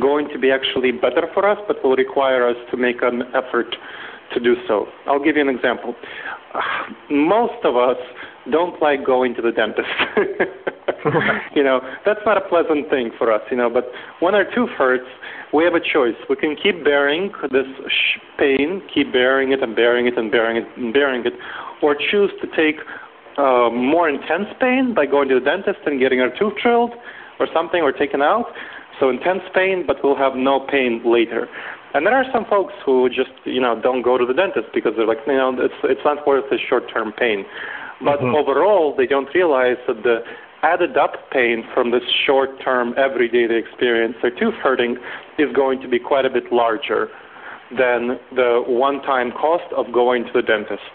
going 0.00 0.28
to 0.28 0.38
be 0.38 0.50
actually 0.50 0.92
better 0.92 1.28
for 1.32 1.48
us 1.48 1.58
but 1.66 1.82
will 1.82 1.96
require 1.96 2.48
us 2.48 2.56
to 2.70 2.76
make 2.76 3.02
an 3.02 3.22
effort 3.34 3.76
to 4.34 4.40
do 4.40 4.54
so. 4.66 4.86
I'll 5.06 5.22
give 5.22 5.36
you 5.36 5.42
an 5.42 5.54
example. 5.54 5.94
Most 7.10 7.64
of 7.64 7.76
us 7.76 7.96
don't 8.50 8.80
like 8.80 9.04
going 9.04 9.34
to 9.34 9.42
the 9.42 9.52
dentist. 9.52 9.88
you 11.54 11.62
know, 11.62 11.80
that's 12.04 12.20
not 12.24 12.36
a 12.36 12.48
pleasant 12.48 12.88
thing 12.90 13.10
for 13.18 13.32
us, 13.32 13.42
you 13.50 13.56
know, 13.56 13.70
but 13.70 13.90
when 14.20 14.34
our 14.34 14.44
tooth 14.54 14.70
hurts, 14.70 15.08
we 15.52 15.64
have 15.64 15.74
a 15.74 15.80
choice. 15.80 16.14
We 16.28 16.36
can 16.36 16.56
keep 16.56 16.84
bearing 16.84 17.32
this 17.50 17.66
pain, 18.38 18.82
keep 18.92 19.12
bearing 19.12 19.52
it 19.52 19.62
and 19.62 19.74
bearing 19.74 20.06
it 20.06 20.16
and 20.16 20.30
bearing 20.30 20.56
it 20.58 20.66
and 20.76 20.92
bearing 20.92 21.24
it, 21.24 21.34
or 21.82 21.94
choose 21.94 22.30
to 22.40 22.46
take 22.56 22.76
uh, 23.38 23.70
more 23.70 24.08
intense 24.08 24.48
pain 24.60 24.94
by 24.94 25.06
going 25.06 25.28
to 25.28 25.34
the 25.38 25.44
dentist 25.44 25.80
and 25.86 26.00
getting 26.00 26.20
our 26.20 26.30
tooth 26.38 26.54
drilled 26.62 26.92
or 27.38 27.46
something 27.52 27.82
or 27.82 27.92
taken 27.92 28.22
out. 28.22 28.46
So 28.98 29.10
intense 29.10 29.42
pain, 29.54 29.84
but 29.86 29.96
we'll 30.02 30.16
have 30.16 30.36
no 30.36 30.60
pain 30.60 31.02
later. 31.04 31.48
And 31.92 32.06
there 32.06 32.14
are 32.14 32.24
some 32.32 32.44
folks 32.48 32.72
who 32.84 33.08
just, 33.08 33.30
you 33.44 33.60
know, 33.60 33.80
don't 33.80 34.02
go 34.02 34.18
to 34.18 34.24
the 34.24 34.34
dentist 34.34 34.68
because 34.74 34.92
they're 34.96 35.06
like, 35.06 35.20
you 35.26 35.34
know, 35.34 35.54
it's 35.58 35.74
it's 35.84 36.00
not 36.04 36.26
worth 36.26 36.44
the 36.50 36.58
short-term 36.58 37.12
pain. 37.12 37.44
But 38.00 38.20
mm-hmm. 38.20 38.34
overall, 38.34 38.94
they 38.96 39.06
don't 39.06 39.28
realize 39.34 39.76
that 39.86 40.02
the 40.02 40.20
added 40.62 40.96
up 40.96 41.30
pain 41.30 41.64
from 41.72 41.90
this 41.90 42.02
short-term, 42.26 42.94
everyday 42.96 43.46
they 43.46 43.56
experience, 43.56 44.16
their 44.20 44.30
tooth 44.30 44.54
hurting, 44.62 44.96
is 45.38 45.52
going 45.54 45.80
to 45.80 45.88
be 45.88 45.98
quite 45.98 46.24
a 46.24 46.30
bit 46.30 46.52
larger 46.52 47.08
than 47.70 48.18
the 48.34 48.62
one-time 48.66 49.32
cost 49.32 49.70
of 49.76 49.92
going 49.92 50.24
to 50.24 50.32
the 50.34 50.42
dentist 50.42 50.92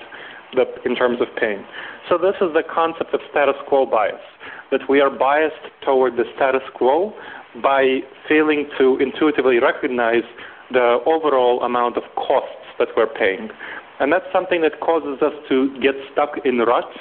the, 0.54 0.66
in 0.86 0.96
terms 0.96 1.20
of 1.22 1.28
pain. 1.40 1.66
So 2.10 2.18
this 2.18 2.36
is 2.42 2.54
the 2.54 2.64
concept 2.64 3.14
of 3.14 3.22
status 3.30 3.56
quo 3.68 3.86
bias, 3.86 4.22
that 4.72 4.82
we 4.90 5.02
are 5.02 5.10
biased 5.10 5.70
toward 5.84 6.18
the 6.18 6.24
status 6.36 6.64
quo 6.74 7.14
by 7.62 8.00
failing 8.28 8.70
to 8.78 8.98
intuitively 8.98 9.60
recognize 9.60 10.24
the 10.72 11.00
overall 11.06 11.62
amount 11.64 11.98
of 11.98 12.04
costs 12.16 12.66
that 12.80 12.90
we're 12.96 13.08
paying. 13.08 13.50
And 14.00 14.12
that's 14.12 14.26
something 14.34 14.62
that 14.62 14.80
causes 14.80 15.22
us 15.22 15.34
to 15.50 15.70
get 15.80 15.94
stuck 16.12 16.40
in 16.44 16.58
ruts, 16.60 16.98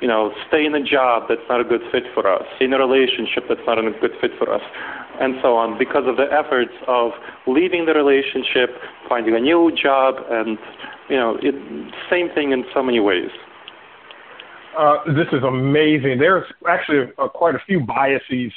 you 0.00 0.08
know, 0.08 0.32
stay 0.48 0.66
in 0.66 0.74
a 0.74 0.82
job 0.82 1.24
that's 1.28 1.46
not 1.48 1.60
a 1.60 1.64
good 1.64 1.80
fit 1.90 2.02
for 2.12 2.30
us, 2.30 2.44
in 2.60 2.72
a 2.72 2.78
relationship 2.78 3.44
that's 3.48 3.64
not 3.66 3.78
a 3.78 3.90
good 3.98 4.12
fit 4.20 4.32
for 4.36 4.52
us, 4.52 4.60
and 5.20 5.36
so 5.40 5.56
on, 5.56 5.78
because 5.78 6.04
of 6.06 6.16
the 6.16 6.26
efforts 6.30 6.74
of 6.86 7.12
leaving 7.46 7.86
the 7.86 7.94
relationship, 7.94 8.76
finding 9.08 9.34
a 9.34 9.40
new 9.40 9.72
job, 9.72 10.16
and, 10.28 10.58
you 11.08 11.16
know, 11.16 11.38
it, 11.40 11.54
same 12.10 12.28
thing 12.34 12.52
in 12.52 12.64
so 12.74 12.82
many 12.82 13.00
ways. 13.00 13.30
Uh, 14.76 15.04
this 15.06 15.28
is 15.32 15.42
amazing. 15.42 16.18
There's 16.18 16.44
actually 16.68 16.98
a, 16.98 17.22
a, 17.22 17.28
quite 17.28 17.54
a 17.54 17.60
few 17.66 17.80
biases 17.80 18.52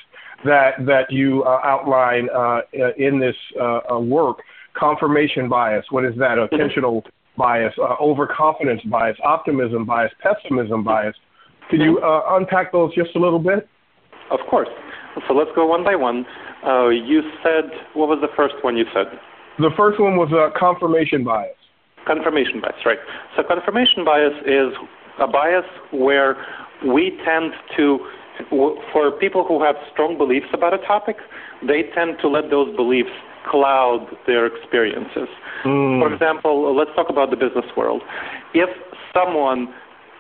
that 0.46 0.72
that 0.86 1.12
you 1.12 1.44
uh, 1.44 1.60
outline 1.64 2.30
uh, 2.36 2.62
in 2.98 3.20
this 3.20 3.36
uh, 3.60 3.80
uh, 3.92 4.00
work. 4.00 4.38
Confirmation 4.78 5.50
bias. 5.50 5.86
What 5.90 6.06
is 6.06 6.14
that? 6.18 6.38
Attentional 6.38 7.04
bias, 7.38 7.74
uh, 7.80 7.96
overconfidence 8.02 8.82
bias, 8.90 9.18
optimism 9.24 9.86
bias, 9.86 10.12
pessimism 10.22 10.84
bias. 10.84 11.16
Can 11.70 11.82
you 11.82 12.00
uh, 12.00 12.36
unpack 12.38 12.72
those 12.72 12.94
just 12.96 13.16
a 13.16 13.20
little 13.20 13.40
bit? 13.40 13.68
Of 14.32 14.40
course. 14.50 14.70
So 15.28 15.34
let's 15.34 15.52
go 15.56 15.66
one 15.66 15.84
by 15.84 15.96
one. 15.96 16.26
Uh, 16.66 16.90
you 16.90 17.22
said, 17.44 17.70
what 17.94 18.10
was 18.10 18.20
the 18.22 18.34
first 18.36 18.56
one 18.62 18.78
you 18.78 18.86
said? 18.94 19.08
The 19.60 19.72
first 19.76 20.00
one 20.00 20.18
was 20.18 20.30
uh, 20.34 20.54
confirmation 20.58 21.24
bias. 21.24 21.56
Confirmation 22.06 22.62
bias, 22.62 22.78
right. 22.86 23.00
So 23.36 23.44
confirmation 23.44 24.06
bias 24.06 24.34
is 24.46 24.74
a 25.20 25.28
bias 25.28 25.66
where 25.92 26.38
we 26.86 27.18
tend 27.26 27.54
to, 27.78 28.00
for 28.50 29.12
people 29.20 29.44
who 29.44 29.64
have 29.64 29.76
strong 29.92 30.18
beliefs 30.18 30.48
about 30.54 30.74
a 30.74 30.80
topic, 30.86 31.18
they 31.66 31.84
tend 31.96 32.18
to 32.22 32.28
let 32.28 32.50
those 32.50 32.76
beliefs 32.76 33.10
cloud 33.50 34.08
their 34.26 34.46
experiences. 34.46 35.30
Mm. 35.66 36.00
For 36.00 36.14
example, 36.14 36.76
let's 36.76 36.92
talk 36.96 37.10
about 37.10 37.30
the 37.30 37.38
business 37.38 37.66
world. 37.76 38.02
If 38.54 38.70
someone 39.14 39.74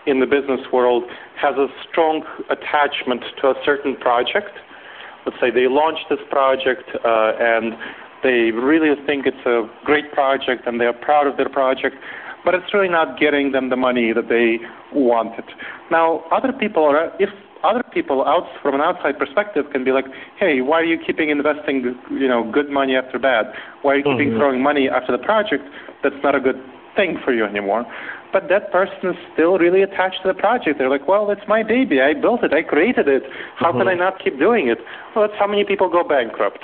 in 0.05 0.19
the 0.19 0.25
business 0.25 0.61
world 0.71 1.03
has 1.39 1.55
a 1.57 1.67
strong 1.89 2.23
attachment 2.49 3.21
to 3.41 3.49
a 3.49 3.55
certain 3.65 3.95
project, 3.97 4.55
let's 5.25 5.37
say 5.41 5.51
they 5.51 5.67
launch 5.67 5.99
this 6.09 6.19
project 6.29 6.89
uh, 7.03 7.33
and 7.39 7.75
they 8.23 8.51
really 8.51 8.95
think 9.05 9.27
it's 9.27 9.45
a 9.45 9.69
great 9.83 10.11
project 10.13 10.65
and 10.65 10.79
they're 10.79 10.93
proud 10.93 11.27
of 11.27 11.37
their 11.37 11.49
project, 11.49 11.95
but 12.47 12.55
it's 12.55 12.73
really 12.73 12.87
not 12.87 13.19
getting 13.19 13.51
them 13.51 13.69
the 13.69 13.75
money 13.75 14.13
that 14.13 14.29
they 14.29 14.63
wanted. 14.97 15.43
Now, 15.91 16.23
other 16.31 16.53
people 16.53 16.85
are, 16.85 17.11
if 17.19 17.27
other 17.61 17.83
people 17.93 18.23
out 18.23 18.47
from 18.63 18.73
an 18.75 18.79
outside 18.79 19.19
perspective 19.19 19.65
can 19.73 19.83
be 19.83 19.91
like, 19.91 20.05
hey, 20.39 20.61
why 20.61 20.79
are 20.79 20.85
you 20.85 20.97
keeping 20.97 21.29
investing, 21.29 21.93
you 22.09 22.25
know, 22.25 22.49
good 22.49 22.69
money 22.69 22.95
after 22.95 23.19
bad? 23.19 23.47
Why 23.81 23.91
are 23.91 23.97
you 23.97 24.03
keeping 24.03 24.29
mm-hmm. 24.29 24.39
throwing 24.39 24.63
money 24.63 24.87
after 24.87 25.11
the 25.11 25.21
project 25.21 25.67
that's 26.03 26.15
not 26.23 26.35
a 26.35 26.39
good 26.39 26.55
thing 26.95 27.19
for 27.25 27.33
you 27.33 27.43
anymore? 27.43 27.83
But 28.31 28.47
that 28.47 28.71
person 28.71 29.11
is 29.11 29.17
still 29.33 29.57
really 29.57 29.81
attached 29.81 30.21
to 30.23 30.29
the 30.31 30.33
project. 30.33 30.79
They're 30.79 30.89
like, 30.89 31.05
well, 31.05 31.29
it's 31.31 31.43
my 31.49 31.63
baby. 31.63 31.99
I 31.99 32.13
built 32.13 32.43
it. 32.43 32.53
I 32.53 32.63
created 32.63 33.09
it. 33.09 33.23
How 33.57 33.71
mm-hmm. 33.71 33.79
can 33.79 33.87
I 33.89 33.93
not 33.95 34.23
keep 34.23 34.39
doing 34.39 34.69
it? 34.69 34.77
Well, 35.13 35.27
that's 35.27 35.37
how 35.37 35.47
many 35.47 35.65
people 35.65 35.89
go 35.89 36.07
bankrupt 36.07 36.63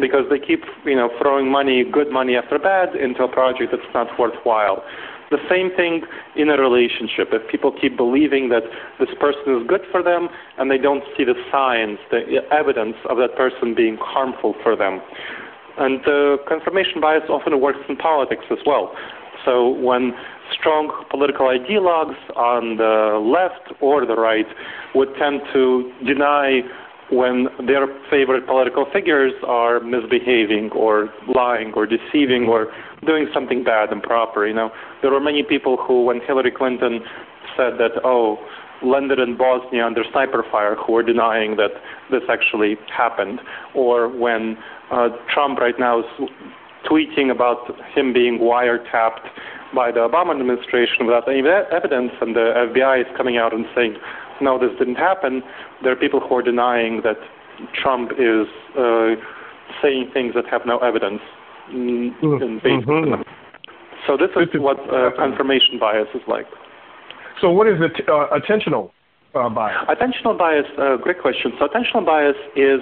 because 0.00 0.24
they 0.30 0.38
keep, 0.38 0.64
you 0.84 0.96
know, 0.96 1.10
throwing 1.20 1.50
money, 1.50 1.84
good 1.84 2.10
money 2.10 2.36
after 2.36 2.58
bad, 2.58 2.96
into 2.96 3.22
a 3.22 3.28
project 3.28 3.72
that's 3.72 3.94
not 3.94 4.08
worthwhile. 4.18 4.82
The 5.30 5.38
same 5.48 5.70
thing 5.76 6.02
in 6.34 6.50
a 6.50 6.58
relationship. 6.58 7.28
If 7.30 7.48
people 7.50 7.70
keep 7.70 7.96
believing 7.96 8.48
that 8.48 8.64
this 8.98 9.10
person 9.20 9.60
is 9.60 9.66
good 9.66 9.82
for 9.90 10.02
them 10.02 10.28
and 10.58 10.70
they 10.70 10.78
don't 10.78 11.04
see 11.16 11.22
the 11.22 11.38
signs, 11.52 11.98
the 12.10 12.42
evidence 12.50 12.96
of 13.08 13.16
that 13.18 13.36
person 13.36 13.74
being 13.74 13.96
harmful 14.00 14.54
for 14.62 14.74
them. 14.74 15.00
And 15.78 16.00
uh, 16.06 16.38
confirmation 16.48 17.00
bias 17.00 17.22
often 17.28 17.60
works 17.60 17.78
in 17.88 17.96
politics 17.96 18.44
as 18.50 18.58
well. 18.66 18.92
So 19.44 19.70
when 19.70 20.12
strong 20.52 20.90
political 21.10 21.46
ideologues 21.46 22.18
on 22.36 22.76
the 22.76 23.18
left 23.22 23.72
or 23.80 24.04
the 24.04 24.16
right 24.16 24.46
would 24.94 25.14
tend 25.16 25.40
to 25.52 25.92
deny 26.04 26.60
when 27.10 27.48
their 27.66 27.86
favorite 28.10 28.46
political 28.46 28.86
figures 28.92 29.32
are 29.46 29.80
misbehaving 29.80 30.70
or 30.70 31.12
lying 31.34 31.72
or 31.74 31.86
deceiving 31.86 32.44
or 32.44 32.72
doing 33.06 33.28
something 33.34 33.64
bad 33.64 33.90
and 33.90 34.02
proper. 34.02 34.46
You 34.46 34.54
know, 34.54 34.70
there 35.02 35.10
were 35.10 35.20
many 35.20 35.42
people 35.42 35.76
who, 35.76 36.04
when 36.04 36.20
Hillary 36.20 36.52
Clinton 36.52 37.00
said 37.56 37.74
that, 37.78 38.00
oh, 38.04 38.38
landed 38.82 39.18
in 39.18 39.36
Bosnia 39.36 39.84
under 39.84 40.02
sniper 40.10 40.44
fire 40.50 40.74
who 40.74 40.96
are 40.96 41.02
denying 41.02 41.56
that 41.56 41.70
this 42.10 42.22
actually 42.30 42.76
happened, 42.96 43.40
or 43.74 44.08
when 44.08 44.56
uh, 44.90 45.08
Trump 45.32 45.58
right 45.58 45.78
now 45.78 46.00
is 46.00 46.06
tweeting 46.88 47.30
about 47.30 47.70
him 47.94 48.12
being 48.12 48.38
wiretapped 48.38 49.28
by 49.74 49.92
the 49.92 50.00
Obama 50.00 50.38
administration 50.38 51.06
without 51.06 51.28
any 51.28 51.42
evidence, 51.70 52.12
and 52.20 52.34
the 52.34 52.68
FBI 52.72 53.02
is 53.02 53.16
coming 53.16 53.36
out 53.36 53.52
and 53.52 53.66
saying, 53.74 53.96
no, 54.40 54.58
this 54.58 54.76
didn't 54.78 54.96
happen. 54.96 55.42
There 55.82 55.92
are 55.92 55.96
people 55.96 56.20
who 56.20 56.36
are 56.36 56.42
denying 56.42 57.02
that 57.04 57.16
Trump 57.74 58.12
is 58.12 58.46
uh, 58.78 59.14
saying 59.82 60.10
things 60.12 60.34
that 60.34 60.46
have 60.50 60.62
no 60.66 60.78
evidence 60.78 61.20
mm, 61.70 62.12
in 62.22 62.60
mm-hmm. 62.60 63.22
So 64.06 64.16
this 64.16 64.30
is 64.36 64.48
what 64.60 64.78
uh, 64.90 65.10
confirmation 65.16 65.78
bias 65.78 66.08
is 66.14 66.22
like. 66.26 66.46
So 67.40 67.50
what 67.50 67.68
is 67.68 67.76
it, 67.80 68.08
uh, 68.08 68.26
attentional 68.32 68.90
uh, 69.34 69.48
bias? 69.48 69.76
Attentional 69.88 70.36
bias, 70.36 70.66
uh, 70.78 70.96
great 70.96 71.20
question. 71.20 71.52
So 71.58 71.68
attentional 71.68 72.04
bias 72.04 72.36
is 72.56 72.80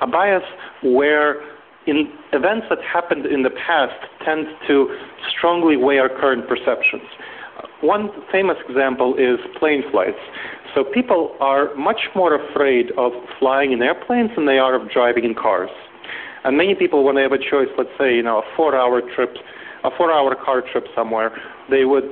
a 0.00 0.06
bias 0.06 0.42
where 0.82 1.40
in 1.86 2.12
events 2.32 2.66
that 2.68 2.78
happened 2.82 3.26
in 3.26 3.42
the 3.42 3.50
past 3.50 3.96
tend 4.24 4.46
to 4.68 4.94
strongly 5.36 5.76
weigh 5.76 5.98
our 5.98 6.08
current 6.08 6.46
perceptions. 6.46 7.08
One 7.80 8.10
famous 8.30 8.56
example 8.68 9.14
is 9.16 9.38
plane 9.58 9.82
flights. 9.90 10.18
So 10.78 10.84
people 10.84 11.34
are 11.40 11.74
much 11.74 12.02
more 12.14 12.38
afraid 12.38 12.92
of 12.96 13.10
flying 13.40 13.72
in 13.72 13.82
airplanes 13.82 14.30
than 14.36 14.46
they 14.46 14.58
are 14.58 14.80
of 14.80 14.88
driving 14.92 15.24
in 15.24 15.34
cars. 15.34 15.70
And 16.44 16.56
many 16.56 16.76
people, 16.76 17.02
when 17.02 17.16
they 17.16 17.22
have 17.22 17.32
a 17.32 17.38
choice, 17.38 17.66
let's 17.76 17.90
say, 17.98 18.14
you 18.14 18.22
know, 18.22 18.38
a 18.38 18.42
four-hour 18.56 19.02
trip, 19.12 19.34
a 19.82 19.90
four-hour 19.96 20.36
car 20.36 20.62
trip 20.62 20.84
somewhere, 20.94 21.36
they 21.68 21.84
would 21.84 22.04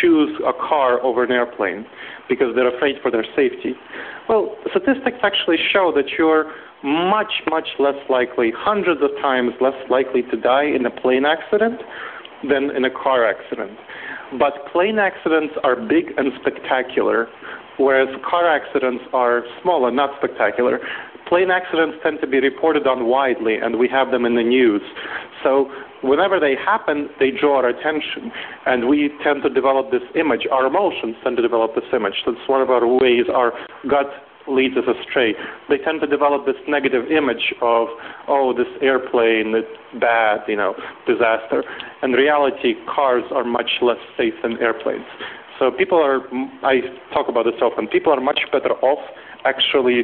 choose 0.00 0.40
a 0.40 0.54
car 0.54 1.02
over 1.02 1.22
an 1.22 1.32
airplane 1.32 1.84
because 2.30 2.54
they're 2.54 2.74
afraid 2.74 2.96
for 3.02 3.10
their 3.10 3.26
safety. 3.36 3.74
Well, 4.26 4.56
statistics 4.70 5.18
actually 5.22 5.58
show 5.70 5.92
that 5.94 6.08
you're 6.16 6.50
much, 6.82 7.42
much 7.50 7.68
less 7.78 8.00
likely, 8.08 8.54
hundreds 8.56 9.02
of 9.02 9.10
times 9.20 9.52
less 9.60 9.76
likely 9.90 10.22
to 10.30 10.36
die 10.40 10.64
in 10.64 10.86
a 10.86 10.90
plane 10.90 11.26
accident 11.26 11.82
than 12.48 12.74
in 12.74 12.86
a 12.86 12.90
car 12.90 13.28
accident. 13.28 13.76
But 14.38 14.72
plane 14.72 14.98
accidents 14.98 15.52
are 15.62 15.76
big 15.76 16.16
and 16.16 16.32
spectacular, 16.40 17.28
whereas 17.78 18.08
car 18.28 18.46
accidents 18.46 19.04
are 19.12 19.42
small 19.62 19.86
and 19.86 19.96
not 19.96 20.10
spectacular. 20.18 20.80
Plane 21.28 21.50
accidents 21.50 21.98
tend 22.02 22.20
to 22.20 22.26
be 22.26 22.40
reported 22.40 22.86
on 22.86 23.06
widely, 23.06 23.56
and 23.56 23.78
we 23.78 23.88
have 23.88 24.10
them 24.10 24.24
in 24.24 24.34
the 24.34 24.42
news. 24.42 24.82
So 25.42 25.70
whenever 26.02 26.40
they 26.40 26.54
happen, 26.56 27.10
they 27.20 27.30
draw 27.30 27.58
our 27.58 27.68
attention, 27.68 28.32
and 28.66 28.88
we 28.88 29.10
tend 29.22 29.42
to 29.42 29.50
develop 29.50 29.90
this 29.90 30.02
image. 30.14 30.46
Our 30.50 30.66
emotions 30.66 31.16
tend 31.22 31.36
to 31.36 31.42
develop 31.42 31.74
this 31.74 31.84
image. 31.92 32.24
That's 32.24 32.48
one 32.48 32.62
of 32.62 32.70
our 32.70 32.86
ways 32.86 33.26
our 33.32 33.52
gut 33.88 34.08
leads 34.48 34.76
us 34.78 34.84
astray. 34.88 35.34
They 35.68 35.76
tend 35.76 36.00
to 36.00 36.06
develop 36.06 36.46
this 36.46 36.56
negative 36.66 37.10
image 37.10 37.52
of, 37.60 37.88
oh, 38.26 38.54
this 38.56 38.68
airplane, 38.80 39.54
it's 39.54 39.68
bad, 40.00 40.40
you 40.48 40.56
know, 40.56 40.74
disaster. 41.06 41.62
In 42.02 42.12
reality, 42.12 42.74
cars 42.88 43.24
are 43.32 43.44
much 43.44 43.70
less 43.82 43.98
safe 44.16 44.34
than 44.42 44.56
airplanes. 44.58 45.04
So 45.58 45.70
people 45.70 45.98
are, 45.98 46.20
I 46.62 46.80
talk 47.12 47.28
about 47.28 47.44
this 47.44 47.60
often, 47.60 47.88
people 47.88 48.12
are 48.12 48.20
much 48.20 48.40
better 48.52 48.72
off 48.82 49.00
actually 49.44 50.02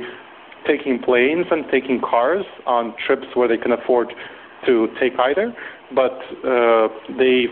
taking 0.67 0.99
planes 0.99 1.47
and 1.51 1.65
taking 1.71 2.01
cars 2.01 2.45
on 2.67 2.95
trips 3.07 3.27
where 3.35 3.49
they 3.49 3.59
can 3.59 3.73
afford 3.73 4.13
to 4.67 4.89
take 4.99 5.13
either 5.19 5.55
but 5.95 6.19
uh, 6.45 6.89
they, 7.19 7.47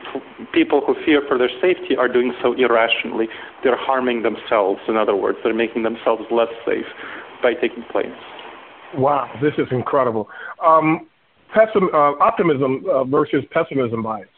people 0.53 0.83
who 0.85 0.95
fear 1.05 1.23
for 1.27 1.39
their 1.39 1.51
safety 1.61 1.97
are 1.97 2.09
doing 2.09 2.33
so 2.43 2.53
irrationally. 2.55 3.29
They're 3.63 3.77
harming 3.77 4.23
themselves. 4.23 4.81
In 4.89 4.97
other 4.97 5.17
words, 5.17 5.39
they're 5.45 5.55
making 5.55 5.83
themselves 5.83 6.23
less 6.31 6.49
safe 6.67 6.87
by 7.43 7.55
taking 7.55 7.85
planes. 7.91 8.17
Wow, 8.95 9.31
this 9.43 9.53
is 9.59 9.67
incredible. 9.71 10.29
Um, 10.65 11.09
pessim- 11.55 11.93
uh, 11.93 12.23
optimism 12.23 12.85
uh, 12.91 13.05
versus 13.05 13.45
pessimism 13.51 14.03
bias. 14.03 14.29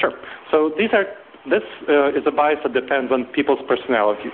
Sure. 0.00 0.12
So 0.50 0.72
these 0.76 0.90
are 0.92 1.04
this 1.48 1.62
uh, 1.88 2.10
is 2.10 2.22
a 2.26 2.30
bias 2.30 2.58
that 2.62 2.72
depends 2.72 3.10
on 3.12 3.24
people's 3.34 3.60
personality. 3.66 4.30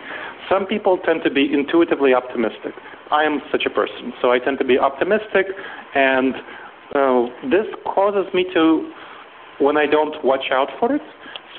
Some 0.50 0.66
people 0.66 0.98
tend 0.98 1.22
to 1.24 1.30
be 1.30 1.52
intuitively 1.52 2.14
optimistic. 2.14 2.74
I 3.10 3.24
am 3.24 3.40
such 3.50 3.64
a 3.64 3.70
person, 3.70 4.12
so 4.20 4.30
I 4.30 4.38
tend 4.38 4.58
to 4.58 4.64
be 4.64 4.78
optimistic 4.78 5.46
and 5.94 6.34
so 6.92 7.28
this 7.50 7.66
causes 7.84 8.32
me 8.32 8.46
to, 8.54 8.90
when 9.58 9.76
I 9.76 9.86
don't 9.86 10.24
watch 10.24 10.50
out 10.52 10.68
for 10.80 10.94
it, 10.94 11.02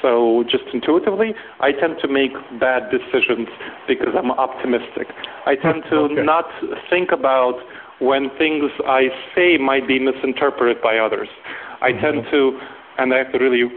so 0.01 0.43
just 0.49 0.63
intuitively, 0.73 1.33
I 1.59 1.71
tend 1.71 1.97
to 2.01 2.07
make 2.07 2.31
bad 2.59 2.89
decisions 2.89 3.47
because 3.87 4.13
I'm 4.17 4.31
optimistic. 4.31 5.07
I 5.45 5.55
tend 5.55 5.83
to 5.89 5.95
okay. 6.11 6.23
not 6.23 6.45
think 6.89 7.11
about 7.11 7.59
when 7.99 8.29
things 8.37 8.71
I 8.87 9.09
say 9.35 9.57
might 9.57 9.87
be 9.87 9.99
misinterpreted 9.99 10.81
by 10.81 10.97
others. 10.97 11.27
I 11.81 11.91
mm-hmm. 11.91 12.01
tend 12.01 12.25
to, 12.31 12.59
and 12.97 13.13
I 13.13 13.17
have 13.17 13.31
to 13.33 13.39
really 13.39 13.69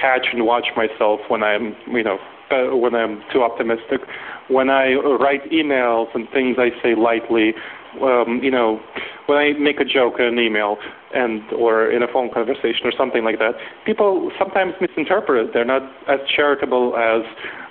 catch 0.00 0.26
and 0.32 0.46
watch 0.46 0.66
myself 0.76 1.20
when 1.28 1.42
I'm, 1.42 1.74
you 1.88 2.02
know, 2.02 2.18
uh, 2.50 2.76
when 2.76 2.94
I'm 2.94 3.22
too 3.32 3.42
optimistic. 3.42 4.00
When 4.48 4.70
I 4.70 4.94
write 4.94 5.50
emails 5.50 6.14
and 6.14 6.28
things 6.30 6.56
I 6.58 6.70
say 6.82 6.94
lightly, 6.94 7.54
um, 8.00 8.40
you 8.42 8.50
know, 8.50 8.80
when 9.26 9.38
I 9.38 9.52
make 9.58 9.80
a 9.80 9.84
joke 9.84 10.14
in 10.18 10.26
an 10.26 10.38
email 10.38 10.76
and 11.14 11.42
or 11.52 11.90
in 11.90 12.02
a 12.02 12.06
phone 12.12 12.30
conversation 12.32 12.84
or 12.84 12.92
something 12.96 13.24
like 13.24 13.38
that, 13.38 13.54
people 13.84 14.30
sometimes 14.38 14.74
misinterpret. 14.80 15.50
They're 15.52 15.64
not 15.64 15.82
as 16.08 16.20
charitable 16.34 16.96
as 16.96 17.22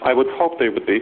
I 0.03 0.13
would 0.13 0.27
hope 0.31 0.59
they 0.59 0.69
would 0.69 0.85
be, 0.85 0.99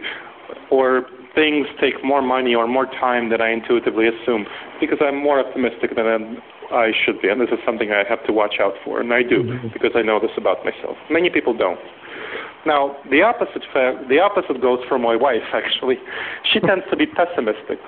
or 0.70 1.06
things 1.34 1.66
take 1.80 2.04
more 2.04 2.22
money 2.22 2.54
or 2.54 2.68
more 2.68 2.86
time 2.86 3.30
than 3.30 3.40
I 3.40 3.50
intuitively 3.50 4.06
assume 4.06 4.46
because 4.80 4.98
I'm 5.00 5.20
more 5.20 5.40
optimistic 5.40 5.96
than 5.96 6.38
I 6.74 6.92
should 7.04 7.22
be, 7.22 7.28
and 7.28 7.40
this 7.40 7.50
is 7.50 7.58
something 7.64 7.90
I 7.92 8.02
have 8.08 8.24
to 8.26 8.32
watch 8.32 8.56
out 8.60 8.74
for, 8.84 9.00
and 9.00 9.12
I 9.12 9.22
do 9.22 9.42
mm-hmm. 9.42 9.68
because 9.72 9.92
I 9.94 10.02
know 10.02 10.18
this 10.20 10.34
about 10.36 10.64
myself. 10.64 10.96
Many 11.10 11.30
people 11.30 11.56
don't. 11.56 11.78
Now, 12.66 12.96
the 13.10 13.22
opposite 13.22 13.62
fact, 13.72 14.08
the 14.08 14.18
opposite 14.20 14.60
goes 14.60 14.80
for 14.88 14.98
my 14.98 15.16
wife. 15.16 15.42
Actually, 15.52 15.96
she 16.52 16.60
tends 16.66 16.84
to 16.90 16.96
be 16.96 17.06
pessimistic. 17.06 17.78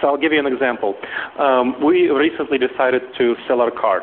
So 0.00 0.08
I'll 0.08 0.16
give 0.16 0.32
you 0.32 0.40
an 0.40 0.46
example. 0.46 0.94
Um, 1.38 1.76
we 1.84 2.08
recently 2.08 2.56
decided 2.56 3.02
to 3.18 3.34
sell 3.46 3.60
our 3.60 3.70
car, 3.70 4.02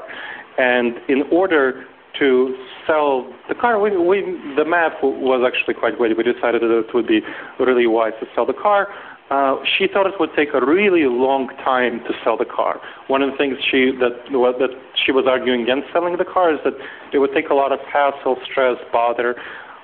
and 0.57 0.97
in 1.07 1.23
order 1.31 1.85
to 2.19 2.55
sell 2.85 3.31
the 3.47 3.55
car, 3.55 3.79
we, 3.79 3.95
we, 3.95 4.21
the 4.55 4.65
math 4.65 4.93
was 5.01 5.41
actually 5.45 5.73
quite 5.73 5.97
good. 5.97 6.15
We 6.17 6.23
decided 6.23 6.61
that 6.61 6.85
it 6.87 6.93
would 6.93 7.07
be 7.07 7.21
really 7.59 7.87
wise 7.87 8.13
to 8.19 8.27
sell 8.35 8.45
the 8.45 8.53
car. 8.53 8.89
Uh, 9.29 9.57
she 9.77 9.87
thought 9.87 10.07
it 10.07 10.17
would 10.19 10.31
take 10.35 10.49
a 10.53 10.65
really 10.65 11.05
long 11.05 11.49
time 11.63 11.99
to 12.05 12.13
sell 12.23 12.35
the 12.35 12.45
car. 12.45 12.81
One 13.07 13.21
of 13.21 13.29
the 13.29 13.37
things 13.37 13.57
she 13.69 13.91
that 13.99 14.25
that 14.31 14.73
she 15.05 15.11
was 15.11 15.25
arguing 15.27 15.61
against 15.61 15.93
selling 15.93 16.17
the 16.17 16.25
car 16.25 16.53
is 16.53 16.59
that 16.63 16.73
it 17.13 17.19
would 17.19 17.33
take 17.33 17.49
a 17.49 17.53
lot 17.53 17.71
of 17.71 17.79
hassle, 17.91 18.37
stress, 18.49 18.77
bother. 18.91 19.35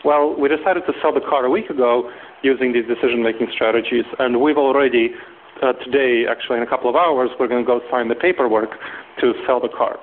Well, 0.04 0.36
we 0.38 0.50
decided 0.50 0.84
to 0.88 0.94
sell 1.02 1.14
the 1.14 1.22
car 1.22 1.46
a 1.46 1.50
week 1.50 1.70
ago 1.70 2.10
using 2.42 2.74
these 2.74 2.86
decision-making 2.86 3.50
strategies, 3.54 4.06
and 4.20 4.42
we've 4.42 4.58
already 4.58 5.14
uh, 5.62 5.74
today, 5.74 6.26
actually 6.30 6.58
in 6.58 6.64
a 6.64 6.68
couple 6.68 6.90
of 6.90 6.96
hours, 6.96 7.30
we're 7.40 7.48
going 7.48 7.64
to 7.64 7.68
go 7.68 7.82
sign 7.90 8.08
the 8.10 8.16
paperwork 8.16 8.72
to 9.22 9.34
sell 9.46 9.60
the 9.60 9.70
car. 9.70 10.00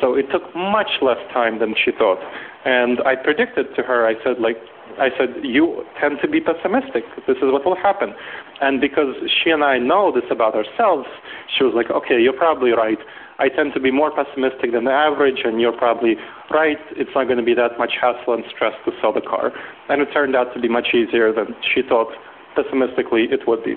So 0.00 0.14
it 0.14 0.26
took 0.30 0.42
much 0.54 1.00
less 1.02 1.18
time 1.32 1.58
than 1.58 1.74
she 1.74 1.90
thought. 1.92 2.18
And 2.64 3.00
I 3.04 3.16
predicted 3.16 3.74
to 3.76 3.82
her, 3.82 4.06
I 4.06 4.14
said, 4.24 4.40
like, 4.40 4.56
I 4.98 5.10
said, 5.18 5.42
you 5.42 5.84
tend 6.00 6.18
to 6.22 6.28
be 6.28 6.40
pessimistic. 6.40 7.04
This 7.26 7.36
is 7.38 7.50
what 7.52 7.64
will 7.64 7.76
happen. 7.76 8.14
And 8.60 8.80
because 8.80 9.14
she 9.26 9.50
and 9.50 9.64
I 9.64 9.78
know 9.78 10.12
this 10.12 10.24
about 10.30 10.54
ourselves, 10.54 11.08
she 11.56 11.64
was 11.64 11.74
like, 11.74 11.90
okay, 11.90 12.20
you're 12.20 12.36
probably 12.36 12.70
right. 12.70 12.98
I 13.38 13.48
tend 13.48 13.74
to 13.74 13.80
be 13.80 13.90
more 13.90 14.14
pessimistic 14.14 14.72
than 14.72 14.84
the 14.84 14.92
average, 14.92 15.42
and 15.44 15.60
you're 15.60 15.76
probably 15.76 16.16
right. 16.50 16.78
It's 16.92 17.10
not 17.14 17.24
going 17.24 17.38
to 17.38 17.44
be 17.44 17.54
that 17.54 17.78
much 17.78 17.94
hassle 18.00 18.34
and 18.34 18.44
stress 18.54 18.74
to 18.84 18.92
sell 19.00 19.12
the 19.12 19.20
car. 19.20 19.52
And 19.88 20.00
it 20.00 20.12
turned 20.12 20.36
out 20.36 20.54
to 20.54 20.60
be 20.60 20.68
much 20.68 20.94
easier 20.94 21.32
than 21.32 21.54
she 21.74 21.82
thought 21.82 22.12
pessimistically 22.54 23.28
it 23.30 23.46
would 23.46 23.62
be. 23.64 23.74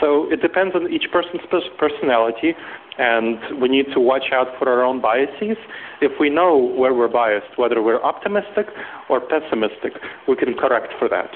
So 0.00 0.30
it 0.30 0.40
depends 0.42 0.74
on 0.74 0.90
each 0.92 1.06
person's 1.12 1.42
personality, 1.78 2.54
and 2.98 3.60
we 3.60 3.68
need 3.68 3.86
to 3.94 4.00
watch 4.00 4.32
out 4.32 4.48
for 4.58 4.68
our 4.68 4.82
own 4.82 5.00
biases. 5.00 5.56
If 6.00 6.12
we 6.18 6.30
know 6.30 6.56
where 6.56 6.94
we're 6.94 7.08
biased, 7.08 7.56
whether 7.56 7.82
we're 7.82 8.02
optimistic 8.02 8.66
or 9.08 9.20
pessimistic, 9.20 9.94
we 10.28 10.36
can 10.36 10.54
correct 10.54 10.92
for 10.98 11.08
that. 11.08 11.30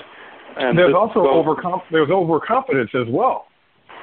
And 0.56 0.76
there's 0.76 0.94
also 0.94 1.22
goes, 1.22 1.44
overconf- 1.44 1.86
there's 1.90 2.10
overconfidence 2.10 2.90
as 2.94 3.06
well. 3.08 3.46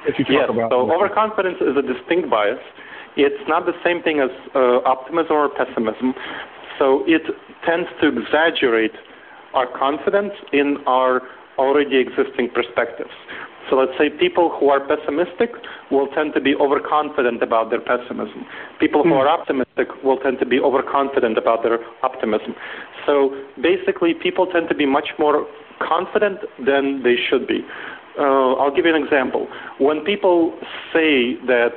If 0.06 0.18
you 0.18 0.24
talk 0.24 0.32
yes, 0.32 0.50
about 0.50 0.70
so 0.70 0.90
overconfidence 0.90 1.58
is 1.60 1.76
a 1.76 1.82
distinct 1.82 2.30
bias. 2.30 2.62
It's 3.16 3.42
not 3.48 3.66
the 3.66 3.72
same 3.84 4.02
thing 4.02 4.20
as 4.20 4.30
uh, 4.54 4.84
optimism 4.84 5.32
or 5.32 5.48
pessimism. 5.48 6.14
So 6.78 7.02
it 7.06 7.22
tends 7.64 7.88
to 8.00 8.08
exaggerate 8.08 8.92
our 9.54 9.66
confidence 9.66 10.32
in 10.52 10.76
our 10.86 11.22
already 11.58 11.96
existing 11.98 12.50
perspectives. 12.54 13.10
So 13.68 13.76
let's 13.76 13.92
say 13.98 14.10
people 14.10 14.56
who 14.58 14.68
are 14.68 14.80
pessimistic 14.80 15.50
will 15.90 16.06
tend 16.08 16.34
to 16.34 16.40
be 16.40 16.54
overconfident 16.54 17.42
about 17.42 17.70
their 17.70 17.80
pessimism. 17.80 18.46
People 18.78 19.02
who 19.02 19.14
are 19.14 19.28
optimistic 19.28 19.88
will 20.04 20.18
tend 20.18 20.38
to 20.38 20.46
be 20.46 20.60
overconfident 20.60 21.36
about 21.36 21.64
their 21.64 21.78
optimism. 22.04 22.54
So 23.04 23.34
basically, 23.60 24.14
people 24.14 24.46
tend 24.46 24.68
to 24.68 24.74
be 24.74 24.86
much 24.86 25.08
more 25.18 25.46
confident 25.80 26.38
than 26.64 27.02
they 27.02 27.16
should 27.28 27.46
be. 27.46 27.64
uh, 28.18 28.54
I'll 28.54 28.74
give 28.74 28.86
you 28.86 28.94
an 28.94 29.02
example. 29.02 29.46
When 29.78 30.00
people 30.00 30.56
say 30.92 31.36
that, 31.46 31.72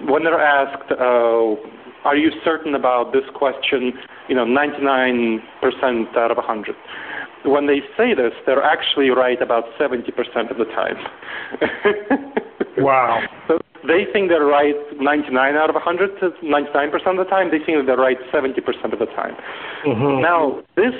when 0.00 0.24
they're 0.24 0.40
asked, 0.40 0.90
uh, 0.90 1.54
"Are 2.04 2.16
you 2.16 2.32
certain 2.44 2.74
about 2.74 3.12
this 3.12 3.28
question?" 3.34 3.92
You 4.28 4.34
know, 4.34 4.44
99% 4.44 6.16
out 6.16 6.30
of 6.32 6.38
100. 6.38 6.74
When 7.44 7.66
they 7.66 7.80
say 7.96 8.14
this, 8.14 8.32
they're 8.46 8.62
actually 8.62 9.10
right 9.10 9.40
about 9.40 9.64
70% 9.78 10.08
of 10.50 10.58
the 10.58 10.64
time. 10.66 10.96
wow. 12.78 13.20
So 13.48 13.58
they 13.86 14.06
think 14.12 14.28
they're 14.28 14.46
right 14.46 14.76
99 15.00 15.56
out 15.56 15.68
of 15.68 15.74
100 15.74 16.20
to 16.20 16.30
99% 16.42 16.94
of 16.94 17.16
the 17.16 17.24
time. 17.24 17.50
They 17.50 17.58
think 17.58 17.84
they're 17.86 17.96
right 17.96 18.18
70% 18.32 18.92
of 18.92 18.98
the 18.98 19.06
time. 19.06 19.34
Mm-hmm. 19.84 20.22
Now, 20.22 20.62
this 20.76 20.94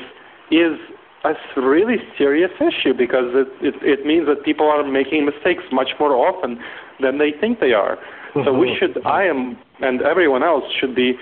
is 0.50 0.78
a 1.24 1.34
really 1.60 1.96
serious 2.18 2.50
issue 2.58 2.92
because 2.96 3.30
it, 3.34 3.48
it, 3.60 3.74
it 3.82 4.06
means 4.06 4.26
that 4.26 4.44
people 4.44 4.66
are 4.66 4.82
making 4.82 5.24
mistakes 5.24 5.62
much 5.70 5.90
more 6.00 6.14
often 6.14 6.58
than 7.00 7.18
they 7.18 7.30
think 7.40 7.60
they 7.60 7.72
are. 7.72 7.96
Mm-hmm. 8.34 8.44
So 8.44 8.52
we 8.52 8.68
mm-hmm. 8.68 8.78
should, 8.78 9.06
I 9.06 9.24
am, 9.24 9.58
and 9.80 10.02
everyone 10.02 10.42
else 10.42 10.64
should 10.78 10.94
be. 10.94 11.14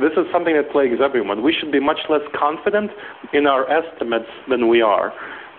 This 0.00 0.12
is 0.16 0.26
something 0.32 0.54
that 0.54 0.70
plagues 0.70 0.98
everyone. 1.02 1.42
We 1.42 1.52
should 1.52 1.72
be 1.72 1.80
much 1.80 2.00
less 2.08 2.22
confident 2.34 2.90
in 3.32 3.46
our 3.46 3.68
estimates 3.70 4.28
than 4.48 4.68
we 4.68 4.82
are. 4.82 5.12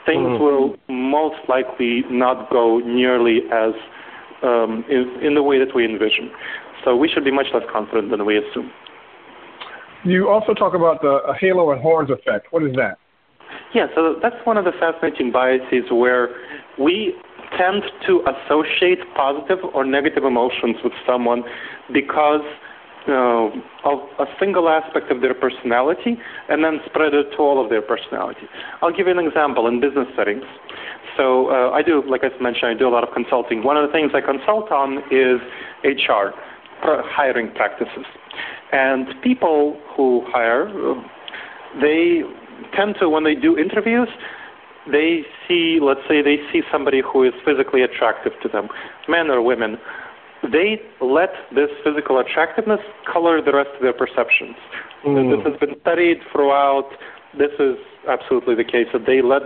Things 0.06 0.23
mm-hmm. 0.23 0.43
will 0.43 0.76
most 0.88 1.38
likely 1.50 2.04
not 2.10 2.50
go 2.50 2.80
nearly 2.80 3.41
as 3.52 3.73
um, 4.43 4.86
in, 4.89 5.19
in 5.21 5.34
the 5.34 5.43
way 5.43 5.60
that 5.60 5.76
we 5.76 5.86
envision. 5.86 6.32
So 6.86 6.95
we 6.95 7.10
should 7.10 7.26
be 7.26 7.32
much 7.32 7.47
less 7.54 7.63
confident 7.71 8.12
than 8.12 8.26
we 8.26 8.38
assume. 8.38 8.71
You 10.06 10.30
also 10.30 10.54
talk 10.54 10.73
about 10.73 11.02
the 11.02 11.19
halo 11.39 11.71
and 11.71 11.82
horns 11.82 12.10
effect. 12.10 12.47
What 12.52 12.63
is 12.63 12.73
that? 12.76 12.97
Yeah, 13.73 13.88
so 13.95 14.15
that's 14.21 14.36
one 14.45 14.58
of 14.58 14.65
the 14.65 14.71
fascinating 14.80 15.32
biases 15.32 15.91
where 15.91 16.30
we 16.80 17.13
tend 17.58 17.84
to 18.06 18.23
associate 18.28 19.00
positive 19.15 19.60
or 19.73 19.84
negative 19.84 20.23
emotions 20.23 20.78
with 20.84 20.93
someone 21.06 21.43
because 21.91 22.41
uh, 23.08 23.50
a 24.20 24.26
single 24.39 24.70
aspect 24.70 25.12
of 25.12 25.22
their 25.22 25.34
personality 25.34 26.17
and 26.50 26.63
then 26.63 26.80
spread 26.86 27.13
it 27.13 27.32
to 27.32 27.38
all 27.38 27.63
of 27.63 27.70
their 27.70 27.82
personality. 27.82 28.48
I'll 28.82 28.96
give 28.96 29.08
you 29.08 29.17
an 29.17 29.26
example 29.26 29.67
in 29.67 29.80
business 29.80 30.08
settings. 30.15 30.43
So 31.15 31.50
uh, 31.50 31.72
I 31.72 31.82
do, 31.82 32.04
like 32.08 32.22
I 32.24 32.30
mentioned, 32.41 32.72
I 32.72 32.74
do 32.78 32.88
a 32.88 32.93
lot 32.93 33.08
of 33.08 33.13
consulting. 33.13 33.63
One 33.63 33.78
of 33.78 33.88
the 33.88 33.91
things 33.91 34.12
I 34.13 34.22
consult 34.22 34.72
on 34.72 35.00
is 35.10 35.41
HR, 35.84 36.36
hiring 36.84 37.52
practices. 37.54 38.06
And 38.72 39.08
people 39.24 39.80
who 39.96 40.24
hire, 40.28 40.67
they 41.82 42.22
tend 42.76 42.96
to, 43.00 43.10
when 43.10 43.24
they 43.24 43.36
do 43.36 43.58
interviews, 43.58 44.10
they 44.91 45.24
see, 45.48 45.80
let's 45.82 46.02
say, 46.08 46.22
they 46.22 46.38
see 46.52 46.62
somebody 46.72 47.02
who 47.02 47.24
is 47.24 47.34
physically 47.46 47.82
attractive 47.82 48.34
to 48.43 48.50
them, 48.50 48.70
men 49.08 49.30
or 49.30 49.41
women. 49.41 49.78
They 50.52 50.82
let 51.02 51.30
this 51.54 51.70
physical 51.84 52.20
attractiveness 52.20 52.80
color 53.12 53.42
the 53.42 53.54
rest 53.54 53.70
of 53.76 53.82
their 53.82 53.94
perceptions. 53.94 54.56
Mm. 55.06 55.36
This 55.36 55.52
has 55.52 55.60
been 55.60 55.80
studied 55.82 56.18
throughout. 56.32 56.90
This 57.38 57.52
is 57.60 57.78
absolutely 58.08 58.56
the 58.56 58.64
case 58.64 58.88
that 58.94 59.06
they 59.06 59.22
let 59.22 59.44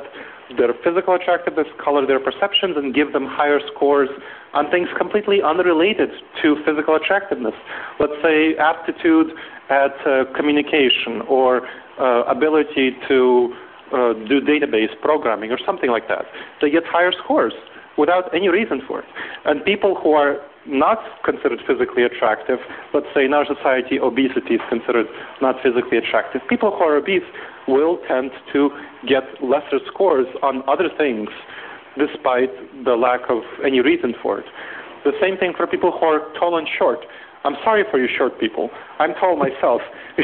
their 0.58 0.74
physical 0.84 1.16
attractiveness 1.16 1.68
color 1.84 2.06
their 2.06 2.20
perceptions 2.20 2.76
and 2.76 2.94
give 2.94 3.14
them 3.14 3.26
higher 3.26 3.60
scores 3.74 4.10
on 4.54 4.70
things 4.70 4.88
completely 4.98 5.42
unrelated 5.42 6.10
to 6.42 6.56
physical 6.66 6.96
attractiveness. 6.96 7.54
Let's 8.00 8.20
say 8.22 8.56
aptitude 8.58 9.32
at 9.70 9.96
uh, 10.06 10.26
communication 10.36 11.22
or 11.28 11.68
uh, 12.00 12.24
ability 12.28 12.92
to 13.08 13.54
uh, 13.94 14.14
do 14.28 14.42
database 14.42 14.92
programming 15.02 15.52
or 15.52 15.60
something 15.66 15.90
like 15.90 16.08
that. 16.08 16.26
They 16.62 16.70
get 16.70 16.84
higher 16.86 17.12
scores 17.24 17.54
without 17.98 18.34
any 18.34 18.50
reason 18.50 18.82
for 18.88 19.00
it. 19.00 19.06
And 19.46 19.64
people 19.64 19.96
who 19.96 20.12
are 20.14 20.38
not 20.68 21.00
considered 21.24 21.60
physically 21.68 22.04
attractive, 22.04 22.60
let's 22.94 23.08
say 23.14 23.26
in 23.26 23.34
our 23.34 23.46
society 23.46 24.00
obesity 24.00 24.56
is 24.56 24.62
considered 24.70 25.08
not 25.42 25.56
physically 25.64 25.98
attractive, 25.98 26.42
people 26.48 26.72
who 26.72 26.84
are 26.84 26.96
obese 26.96 27.24
will 27.68 28.00
tend 28.08 28.32
to 28.54 28.70
get 29.08 29.24
lesser 29.42 29.80
scores 29.88 30.28
on 30.44 30.64
other 30.68 30.90
things 30.98 31.30
despite 31.98 32.52
the 32.86 32.96
lack 32.96 33.22
of 33.30 33.44
any 33.66 33.82
reason 33.82 34.14
for 34.22 34.40
it. 34.40 34.46
The 35.04 35.12
same 35.20 35.38
thing 35.38 35.54
for 35.58 35.68
people 35.68 35.92
who 35.92 36.06
are 36.06 36.20
tall 36.40 36.58
and 36.58 36.68
short. 36.78 37.00
I'm 37.44 37.56
sorry 37.64 37.84
for 37.90 38.00
you 38.00 38.08
short 38.08 38.40
people. 38.40 38.70
I'm 39.02 39.14
tall 39.16 39.36
myself. 39.36 39.82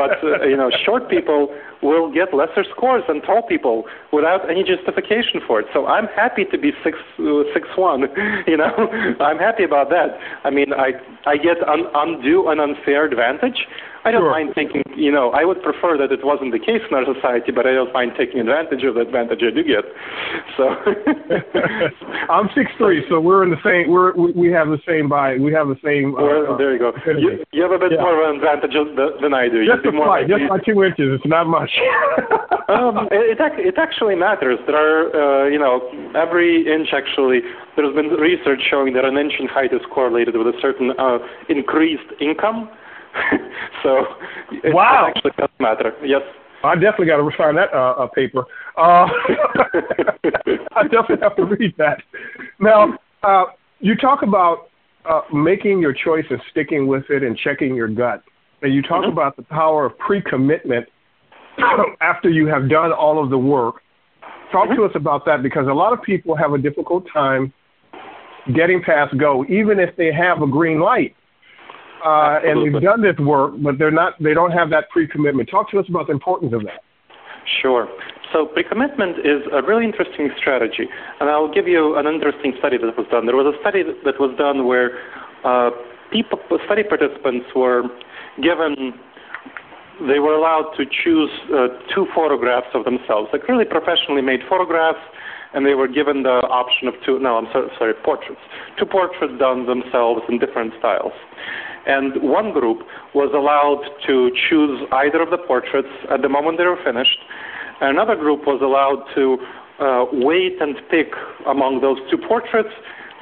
but 0.00 0.22
uh, 0.22 0.46
you 0.46 0.56
know, 0.56 0.70
short 0.84 1.10
people 1.10 1.54
will 1.82 2.12
get 2.12 2.32
lesser 2.32 2.64
scores 2.74 3.02
than 3.08 3.20
tall 3.22 3.42
people 3.42 3.84
without 4.12 4.48
any 4.48 4.62
justification 4.62 5.40
for 5.46 5.60
it. 5.60 5.66
So 5.72 5.86
I'm 5.86 6.06
happy 6.06 6.44
to 6.52 6.58
be 6.58 6.70
six 6.84 6.98
uh, 7.18 7.42
six 7.52 7.66
one. 7.76 8.06
You 8.46 8.56
know, 8.56 8.88
I'm 9.20 9.38
happy 9.38 9.64
about 9.64 9.90
that. 9.90 10.16
I 10.44 10.50
mean, 10.50 10.72
I 10.72 10.92
I 11.26 11.36
get 11.36 11.58
un, 11.68 11.84
undue 11.94 12.48
and 12.48 12.60
unfair 12.60 13.04
advantage. 13.04 13.66
I 14.04 14.10
don't 14.10 14.22
sure. 14.22 14.30
mind 14.30 14.54
taking, 14.54 14.82
you 14.96 15.10
know, 15.10 15.30
I 15.30 15.44
would 15.44 15.60
prefer 15.62 15.98
that 15.98 16.12
it 16.12 16.24
wasn't 16.24 16.52
the 16.52 16.58
case 16.58 16.80
in 16.88 16.96
our 16.96 17.04
society, 17.04 17.52
but 17.52 17.66
I 17.66 17.74
don't 17.74 17.92
mind 17.92 18.12
taking 18.16 18.40
advantage 18.40 18.84
of 18.84 18.94
the 18.94 19.00
advantage 19.02 19.40
I 19.42 19.50
do 19.52 19.62
get. 19.62 19.84
So 20.56 20.64
I'm 22.32 22.48
six 22.54 22.70
three, 22.78 23.04
so 23.10 23.20
we're 23.20 23.42
in 23.42 23.50
the 23.50 23.60
same. 23.60 23.90
We're 23.90 24.14
we 24.14 24.50
have 24.52 24.68
the 24.68 24.80
same 24.86 25.08
by 25.08 25.36
we 25.36 25.52
have 25.52 25.68
the 25.68 25.80
same. 25.84 26.14
Uh, 26.14 26.22
well, 26.22 26.56
there 26.56 26.72
you 26.72 26.78
go. 26.78 26.92
You, 27.04 27.44
you, 27.52 27.62
have 27.62 27.72
a 27.72 27.78
bit 27.88 27.98
yeah. 27.98 28.02
more 28.02 28.22
of 28.22 28.30
an 28.30 28.36
advantage 28.36 28.76
than 29.20 29.34
I 29.34 29.48
do. 29.48 29.64
Just 29.64 29.86
a 29.86 29.90
slight, 29.90 30.28
just 30.28 30.48
by 30.48 30.58
two 30.58 30.84
inches. 30.84 31.16
It's 31.16 31.26
not 31.26 31.46
much. 31.46 31.70
um, 32.68 33.08
it 33.10 33.38
it 33.40 33.78
actually 33.78 34.14
matters. 34.14 34.58
There 34.66 34.76
are, 34.76 35.08
uh, 35.10 35.48
you 35.48 35.58
know, 35.58 35.88
every 36.14 36.66
inch 36.66 36.88
actually. 36.92 37.40
There's 37.76 37.94
been 37.94 38.08
research 38.18 38.60
showing 38.68 38.92
that 38.94 39.04
an 39.04 39.16
inch 39.16 39.34
in 39.38 39.46
height 39.46 39.72
is 39.72 39.80
correlated 39.92 40.36
with 40.36 40.48
a 40.48 40.58
certain 40.60 40.92
uh, 40.98 41.18
increased 41.48 42.10
income. 42.20 42.70
so 43.82 44.04
it 44.50 44.74
wow. 44.74 45.08
actually 45.08 45.32
does 45.38 45.50
matter. 45.58 45.92
Yes. 46.04 46.22
I 46.64 46.74
definitely 46.74 47.06
got 47.06 47.18
to 47.18 47.30
sign 47.38 47.54
that 47.54 47.72
uh, 47.72 48.02
uh, 48.02 48.06
paper. 48.08 48.44
Uh, 48.76 49.06
I 50.74 50.82
definitely 50.90 51.22
have 51.22 51.36
to 51.36 51.44
read 51.44 51.74
that. 51.78 52.02
Now, 52.58 52.98
uh, 53.22 53.44
you 53.80 53.94
talk 53.94 54.22
about 54.22 54.67
uh, 55.08 55.22
making 55.32 55.80
your 55.80 55.92
choice 55.92 56.24
and 56.30 56.40
sticking 56.50 56.86
with 56.86 57.04
it 57.10 57.22
and 57.22 57.36
checking 57.36 57.74
your 57.74 57.88
gut. 57.88 58.22
And 58.62 58.74
you 58.74 58.82
talk 58.82 59.02
mm-hmm. 59.02 59.12
about 59.12 59.36
the 59.36 59.42
power 59.42 59.86
of 59.86 59.98
pre-commitment 59.98 60.86
after 62.00 62.28
you 62.28 62.46
have 62.46 62.68
done 62.68 62.92
all 62.92 63.22
of 63.22 63.30
the 63.30 63.38
work. 63.38 63.76
Talk 64.52 64.68
mm-hmm. 64.68 64.76
to 64.76 64.84
us 64.84 64.92
about 64.94 65.24
that 65.26 65.42
because 65.42 65.66
a 65.68 65.74
lot 65.74 65.92
of 65.92 66.02
people 66.02 66.36
have 66.36 66.52
a 66.52 66.58
difficult 66.58 67.04
time 67.12 67.52
getting 68.54 68.82
past 68.82 69.16
go, 69.18 69.44
even 69.46 69.78
if 69.78 69.94
they 69.96 70.12
have 70.12 70.42
a 70.42 70.46
green 70.46 70.80
light 70.80 71.14
uh, 72.04 72.38
and 72.44 72.74
they've 72.74 72.82
done 72.82 73.02
this 73.02 73.16
work, 73.18 73.54
but 73.58 73.78
they're 73.78 73.90
not. 73.90 74.14
They 74.22 74.34
don't 74.34 74.52
have 74.52 74.70
that 74.70 74.88
pre-commitment. 74.90 75.50
Talk 75.50 75.70
to 75.72 75.78
us 75.78 75.86
about 75.88 76.06
the 76.06 76.12
importance 76.12 76.52
of 76.54 76.62
that. 76.64 76.82
Sure. 77.60 77.88
So 78.32 78.46
pre-commitment 78.46 79.18
is 79.20 79.42
a 79.52 79.62
really 79.62 79.84
interesting 79.84 80.30
strategy, 80.36 80.88
and 81.20 81.30
I'll 81.30 81.52
give 81.52 81.66
you 81.66 81.96
an 81.96 82.06
interesting 82.06 82.52
study 82.58 82.76
that 82.76 82.96
was 82.96 83.06
done. 83.10 83.26
There 83.26 83.36
was 83.36 83.54
a 83.54 83.58
study 83.60 83.82
that 83.82 84.20
was 84.20 84.36
done 84.36 84.66
where 84.66 84.98
uh, 85.44 85.70
people, 86.12 86.38
study 86.66 86.82
participants 86.82 87.46
were 87.54 87.84
given 88.42 88.94
they 90.06 90.20
were 90.20 90.34
allowed 90.34 90.70
to 90.76 90.84
choose 90.86 91.30
uh, 91.50 91.66
two 91.92 92.06
photographs 92.14 92.68
of 92.74 92.84
themselves, 92.84 93.28
like 93.32 93.48
really 93.48 93.64
professionally 93.64 94.22
made 94.22 94.40
photographs, 94.48 95.02
and 95.54 95.66
they 95.66 95.74
were 95.74 95.88
given 95.88 96.22
the 96.22 96.38
option 96.46 96.86
of 96.86 96.94
two, 97.04 97.18
no, 97.18 97.36
I'm 97.36 97.48
sorry, 97.52 97.68
sorry 97.78 97.94
portraits, 98.04 98.40
two 98.78 98.86
portraits 98.86 99.34
done 99.38 99.66
themselves 99.66 100.22
in 100.28 100.38
different 100.38 100.72
styles. 100.78 101.12
And 101.86 102.22
one 102.22 102.52
group 102.52 102.86
was 103.14 103.32
allowed 103.34 103.82
to 104.06 104.30
choose 104.48 104.86
either 104.92 105.22
of 105.22 105.30
the 105.30 105.38
portraits 105.38 105.88
at 106.10 106.22
the 106.22 106.28
moment 106.28 106.58
they 106.58 106.64
were 106.64 106.78
finished. 106.84 107.18
Another 107.80 108.16
group 108.16 108.46
was 108.46 108.60
allowed 108.62 109.04
to 109.14 109.38
uh, 109.78 110.06
wait 110.12 110.60
and 110.60 110.76
pick 110.90 111.12
among 111.46 111.80
those 111.80 111.98
two 112.10 112.18
portraits 112.18 112.74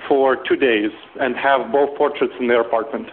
for 0.08 0.36
two 0.48 0.56
days 0.56 0.90
and 1.20 1.36
have 1.36 1.70
both 1.70 1.96
portraits 1.98 2.32
in 2.40 2.48
their 2.48 2.60
apartment. 2.60 3.08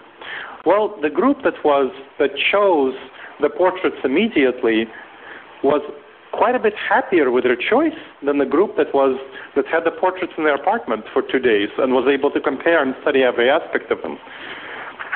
Well, 0.66 0.98
the 1.02 1.10
group 1.10 1.44
that 1.44 1.56
was 1.66 1.92
that 2.20 2.32
chose 2.52 2.94
the 3.42 3.50
portraits 3.50 3.98
immediately 4.04 4.86
was 5.64 5.82
quite 6.32 6.56
a 6.56 6.60
bit 6.60 6.74
happier 6.76 7.30
with 7.32 7.44
their 7.44 7.58
choice 7.58 8.00
than 8.26 8.38
the 8.38 8.46
group 8.46 8.78
that 8.78 8.94
was 8.94 9.20
that 9.56 9.66
had 9.68 9.84
the 9.84 9.92
portraits 9.92 10.34
in 10.38 10.46
their 10.46 10.56
apartment 10.56 11.04
for 11.12 11.22
two 11.22 11.40
days 11.40 11.70
and 11.78 11.94
was 11.94 12.08
able 12.08 12.32
to 12.32 12.40
compare 12.40 12.82
and 12.82 12.96
study 13.02 13.24
every 13.24 13.50
aspect 13.50 13.92
of 13.92 14.02
them. 14.02 14.18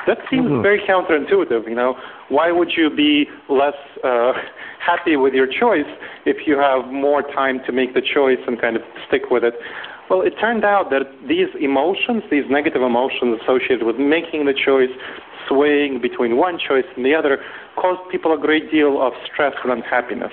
That 0.07 0.17
seems 0.31 0.47
mm-hmm. 0.47 0.61
very 0.61 0.79
counterintuitive. 0.79 1.67
You 1.67 1.75
know, 1.75 1.95
why 2.29 2.51
would 2.51 2.71
you 2.75 2.89
be 2.89 3.25
less 3.49 3.75
uh, 4.03 4.31
happy 4.79 5.17
with 5.17 5.33
your 5.33 5.47
choice 5.47 5.89
if 6.25 6.47
you 6.47 6.57
have 6.57 6.91
more 6.91 7.21
time 7.21 7.59
to 7.67 7.71
make 7.71 7.93
the 7.93 8.01
choice 8.01 8.39
and 8.47 8.59
kind 8.59 8.75
of 8.75 8.81
stick 9.07 9.29
with 9.29 9.43
it? 9.43 9.53
Well, 10.09 10.21
it 10.21 10.39
turned 10.39 10.63
out 10.63 10.89
that 10.91 11.11
these 11.27 11.51
emotions, 11.59 12.23
these 12.31 12.45
negative 12.49 12.81
emotions 12.81 13.39
associated 13.43 13.83
with 13.83 13.97
making 13.97 14.45
the 14.45 14.55
choice, 14.55 14.89
swaying 15.49 15.99
between 16.01 16.37
one 16.37 16.57
choice 16.57 16.87
and 16.95 17.05
the 17.05 17.13
other, 17.13 17.43
caused 17.75 17.99
people 18.09 18.33
a 18.33 18.39
great 18.39 18.71
deal 18.71 19.01
of 19.01 19.11
stress 19.31 19.53
and 19.63 19.71
unhappiness. 19.73 20.31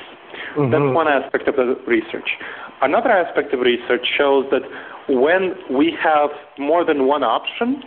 Mm-hmm. 0.56 0.70
That's 0.70 0.94
one 0.94 1.08
aspect 1.08 1.48
of 1.48 1.56
the 1.56 1.74
research. 1.86 2.38
Another 2.82 3.10
aspect 3.10 3.52
of 3.52 3.60
research 3.60 4.06
shows 4.16 4.46
that 4.50 4.62
when 5.08 5.54
we 5.70 5.96
have 6.02 6.30
more 6.58 6.84
than 6.84 7.06
one 7.06 7.22
option, 7.22 7.82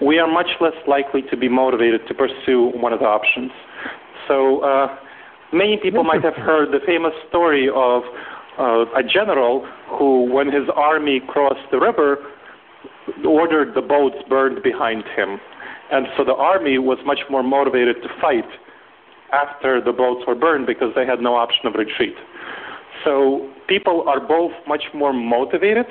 we 0.00 0.18
are 0.18 0.30
much 0.30 0.48
less 0.60 0.74
likely 0.86 1.22
to 1.30 1.36
be 1.36 1.48
motivated 1.48 2.06
to 2.08 2.14
pursue 2.14 2.70
one 2.74 2.92
of 2.92 3.00
the 3.00 3.06
options. 3.06 3.50
So 4.28 4.60
uh, 4.60 4.96
many 5.52 5.76
people 5.76 6.04
might 6.04 6.22
have 6.22 6.34
heard 6.34 6.72
the 6.72 6.84
famous 6.86 7.12
story 7.28 7.68
of 7.68 8.02
uh, 8.58 8.84
a 8.96 9.02
general 9.02 9.66
who, 9.98 10.32
when 10.32 10.46
his 10.46 10.68
army 10.74 11.20
crossed 11.26 11.70
the 11.70 11.78
river, 11.78 12.18
ordered 13.26 13.74
the 13.74 13.80
boats 13.82 14.16
burned 14.28 14.62
behind 14.62 15.04
him. 15.16 15.38
And 15.90 16.06
so 16.16 16.24
the 16.24 16.34
army 16.34 16.78
was 16.78 16.98
much 17.04 17.20
more 17.30 17.42
motivated 17.42 17.96
to 18.02 18.08
fight 18.20 18.44
after 19.32 19.80
the 19.80 19.92
boats 19.92 20.24
were 20.26 20.34
burned 20.34 20.66
because 20.66 20.92
they 20.94 21.06
had 21.06 21.20
no 21.20 21.34
option 21.34 21.66
of 21.66 21.74
retreat. 21.74 22.14
So 23.04 23.50
people 23.68 24.04
are 24.08 24.20
both 24.20 24.52
much 24.66 24.84
more 24.94 25.12
motivated 25.12 25.86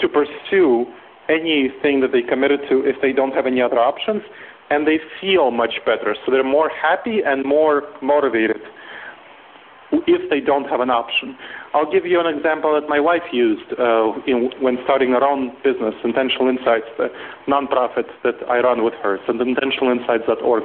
to 0.00 0.08
pursue 0.08 0.86
anything 1.28 2.00
that 2.00 2.12
they 2.12 2.22
committed 2.22 2.60
to 2.68 2.84
if 2.84 2.96
they 3.02 3.12
don't 3.12 3.32
have 3.32 3.46
any 3.46 3.60
other 3.60 3.78
options, 3.78 4.22
and 4.70 4.86
they 4.86 4.98
feel 5.20 5.50
much 5.50 5.80
better. 5.84 6.16
So 6.24 6.32
they're 6.32 6.44
more 6.44 6.70
happy 6.70 7.20
and 7.24 7.44
more 7.44 7.82
motivated 8.02 8.60
if 9.90 10.28
they 10.28 10.40
don't 10.40 10.64
have 10.64 10.80
an 10.80 10.90
option. 10.90 11.36
I'll 11.72 11.90
give 11.90 12.04
you 12.04 12.20
an 12.20 12.26
example 12.26 12.78
that 12.78 12.88
my 12.88 13.00
wife 13.00 13.24
used 13.32 13.72
uh, 13.78 14.12
in, 14.26 14.50
when 14.60 14.76
starting 14.84 15.12
her 15.12 15.24
own 15.24 15.56
business, 15.64 15.94
Intentional 16.04 16.48
Insights, 16.48 16.86
the 16.98 17.08
nonprofit 17.48 18.04
that 18.22 18.36
I 18.48 18.60
run 18.60 18.84
with 18.84 18.94
her. 19.02 19.16
At 19.16 19.36
intentionalinsights.org. 19.36 20.64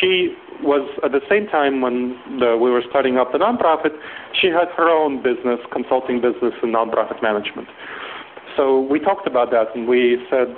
She 0.00 0.34
was 0.62 0.88
at 1.04 1.12
the 1.12 1.20
same 1.28 1.46
time 1.48 1.80
when 1.80 2.16
the, 2.38 2.56
we 2.56 2.70
were 2.70 2.82
starting 2.88 3.18
up 3.18 3.32
the 3.32 3.38
nonprofit, 3.38 3.90
she 4.40 4.46
had 4.46 4.68
her 4.76 4.88
own 4.88 5.22
business, 5.22 5.58
consulting 5.72 6.20
business 6.20 6.54
and 6.62 6.72
nonprofit 6.74 7.20
management. 7.20 7.68
So 8.56 8.80
we 8.80 8.98
talked 8.98 9.26
about 9.26 9.50
that 9.50 9.74
and 9.74 9.88
we 9.88 10.18
said 10.30 10.54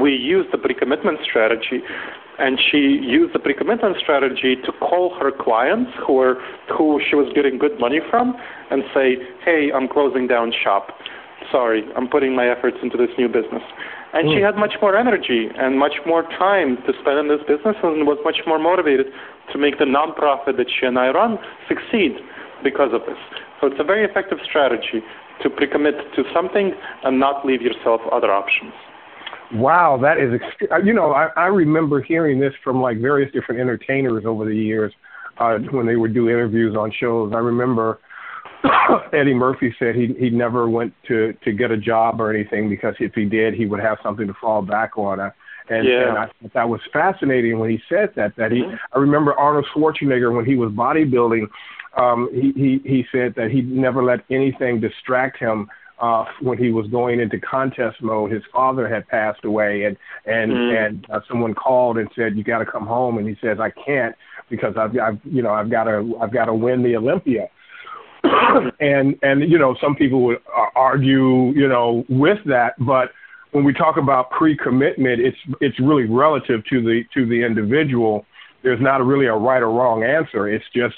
we 0.00 0.12
used 0.12 0.52
the 0.52 0.58
pre-commitment 0.58 1.18
strategy 1.24 1.82
and 2.38 2.58
she 2.58 2.98
used 3.02 3.34
the 3.34 3.38
pre-commitment 3.38 3.96
strategy 3.98 4.56
to 4.64 4.72
call 4.72 5.14
her 5.20 5.30
clients 5.30 5.90
who 6.06 6.14
were 6.14 6.36
who 6.76 7.00
she 7.08 7.14
was 7.14 7.30
getting 7.34 7.58
good 7.58 7.78
money 7.78 8.00
from 8.10 8.34
and 8.70 8.82
say, 8.92 9.18
"Hey, 9.44 9.70
I'm 9.72 9.86
closing 9.88 10.26
down 10.26 10.52
shop. 10.52 10.90
Sorry, 11.52 11.84
I'm 11.96 12.08
putting 12.08 12.34
my 12.34 12.48
efforts 12.48 12.78
into 12.82 12.96
this 12.96 13.10
new 13.18 13.28
business." 13.28 13.62
And 14.14 14.28
mm. 14.28 14.34
she 14.34 14.38
hmm. 14.38 14.46
had 14.46 14.56
much 14.56 14.74
more 14.80 14.96
energy 14.96 15.48
and 15.56 15.78
much 15.78 15.94
more 16.06 16.22
time 16.22 16.76
to 16.86 16.92
spend 17.00 17.18
in 17.18 17.28
this 17.28 17.42
business 17.46 17.76
and 17.82 18.06
was 18.06 18.18
much 18.24 18.40
more 18.46 18.58
motivated 18.58 19.06
to 19.52 19.58
make 19.58 19.78
the 19.78 19.84
nonprofit 19.84 20.56
that 20.56 20.70
she 20.70 20.86
and 20.86 20.98
I 20.98 21.10
run 21.10 21.38
succeed 21.68 22.18
because 22.62 22.92
of 22.92 23.02
this. 23.06 23.18
So 23.60 23.66
it's 23.68 23.78
a 23.78 23.84
very 23.84 24.04
effective 24.04 24.38
strategy 24.44 25.02
to 25.42 25.50
pre-commit 25.50 25.94
to 26.16 26.22
something 26.34 26.72
and 27.04 27.18
not 27.18 27.44
leave 27.44 27.62
yourself 27.62 28.00
other 28.12 28.32
options. 28.32 28.72
Wow, 29.52 29.98
that 30.02 30.18
is, 30.18 30.40
uh, 30.72 30.78
you 30.78 30.92
know, 30.92 31.12
I, 31.12 31.28
I 31.36 31.46
remember 31.46 32.02
hearing 32.02 32.40
this 32.40 32.54
from 32.62 32.80
like 32.80 32.98
various 33.00 33.32
different 33.32 33.60
entertainers 33.60 34.24
over 34.26 34.44
the 34.44 34.56
years 34.56 34.92
uh, 35.38 35.58
when 35.70 35.86
they 35.86 35.96
would 35.96 36.14
do 36.14 36.28
interviews 36.28 36.74
on 36.76 36.92
shows. 36.98 37.32
I 37.34 37.38
remember 37.38 38.00
Eddie 39.12 39.34
Murphy 39.34 39.74
said 39.78 39.94
he 39.94 40.14
he 40.18 40.30
never 40.30 40.68
went 40.68 40.94
to 41.08 41.34
to 41.44 41.52
get 41.52 41.70
a 41.70 41.76
job 41.76 42.20
or 42.20 42.34
anything 42.34 42.68
because 42.68 42.94
if 43.00 43.14
he 43.14 43.24
did, 43.24 43.54
he 43.54 43.66
would 43.66 43.80
have 43.80 43.98
something 44.02 44.26
to 44.26 44.34
fall 44.40 44.62
back 44.62 44.96
on. 44.96 45.20
Uh, 45.20 45.30
and, 45.68 45.88
yeah. 45.88 46.08
and 46.08 46.18
I 46.18 46.26
thought 46.26 46.52
that 46.52 46.68
was 46.68 46.80
fascinating 46.92 47.58
when 47.58 47.70
he 47.70 47.80
said 47.88 48.10
that. 48.16 48.36
That 48.36 48.52
he, 48.52 48.62
mm-hmm. 48.62 48.76
I 48.92 48.98
remember 48.98 49.34
Arnold 49.34 49.66
Schwarzenegger 49.74 50.34
when 50.34 50.44
he 50.44 50.56
was 50.56 50.70
bodybuilding 50.72 51.46
um, 51.96 52.28
he, 52.32 52.52
he, 52.52 52.88
he 52.88 53.04
said 53.12 53.34
that 53.36 53.50
he 53.50 53.62
never 53.62 54.02
let 54.02 54.20
anything 54.30 54.80
distract 54.80 55.38
him 55.38 55.68
uh, 56.00 56.24
when 56.40 56.58
he 56.58 56.70
was 56.70 56.86
going 56.88 57.20
into 57.20 57.38
contest 57.38 58.02
mode. 58.02 58.32
His 58.32 58.42
father 58.52 58.88
had 58.88 59.06
passed 59.08 59.44
away, 59.44 59.84
and 59.84 59.96
and 60.26 60.52
mm. 60.52 60.86
and 60.86 61.06
uh, 61.10 61.20
someone 61.28 61.54
called 61.54 61.98
and 61.98 62.08
said, 62.16 62.36
"You 62.36 62.44
got 62.44 62.58
to 62.58 62.66
come 62.66 62.86
home." 62.86 63.18
And 63.18 63.28
he 63.28 63.36
says, 63.40 63.58
"I 63.60 63.70
can't 63.70 64.14
because 64.50 64.74
I've, 64.76 64.98
I've 64.98 65.18
you 65.24 65.42
know 65.42 65.52
I've 65.52 65.70
got 65.70 65.84
to 65.84 66.18
I've 66.20 66.32
got 66.32 66.46
to 66.46 66.54
win 66.54 66.82
the 66.82 66.96
Olympia." 66.96 67.48
and 68.80 69.16
and 69.22 69.50
you 69.50 69.58
know 69.58 69.76
some 69.80 69.94
people 69.94 70.22
would 70.24 70.38
uh, 70.56 70.66
argue 70.74 71.52
you 71.52 71.68
know 71.68 72.04
with 72.08 72.38
that, 72.46 72.74
but 72.78 73.10
when 73.52 73.62
we 73.62 73.72
talk 73.72 73.96
about 73.96 74.30
pre-commitment, 74.30 75.20
it's 75.20 75.38
it's 75.60 75.78
really 75.78 76.06
relative 76.06 76.64
to 76.70 76.82
the 76.82 77.04
to 77.14 77.24
the 77.24 77.44
individual. 77.44 78.26
There's 78.64 78.80
not 78.80 79.04
really 79.04 79.26
a 79.26 79.34
right 79.34 79.62
or 79.62 79.70
wrong 79.70 80.02
answer. 80.02 80.48
It's 80.48 80.64
just 80.74 80.96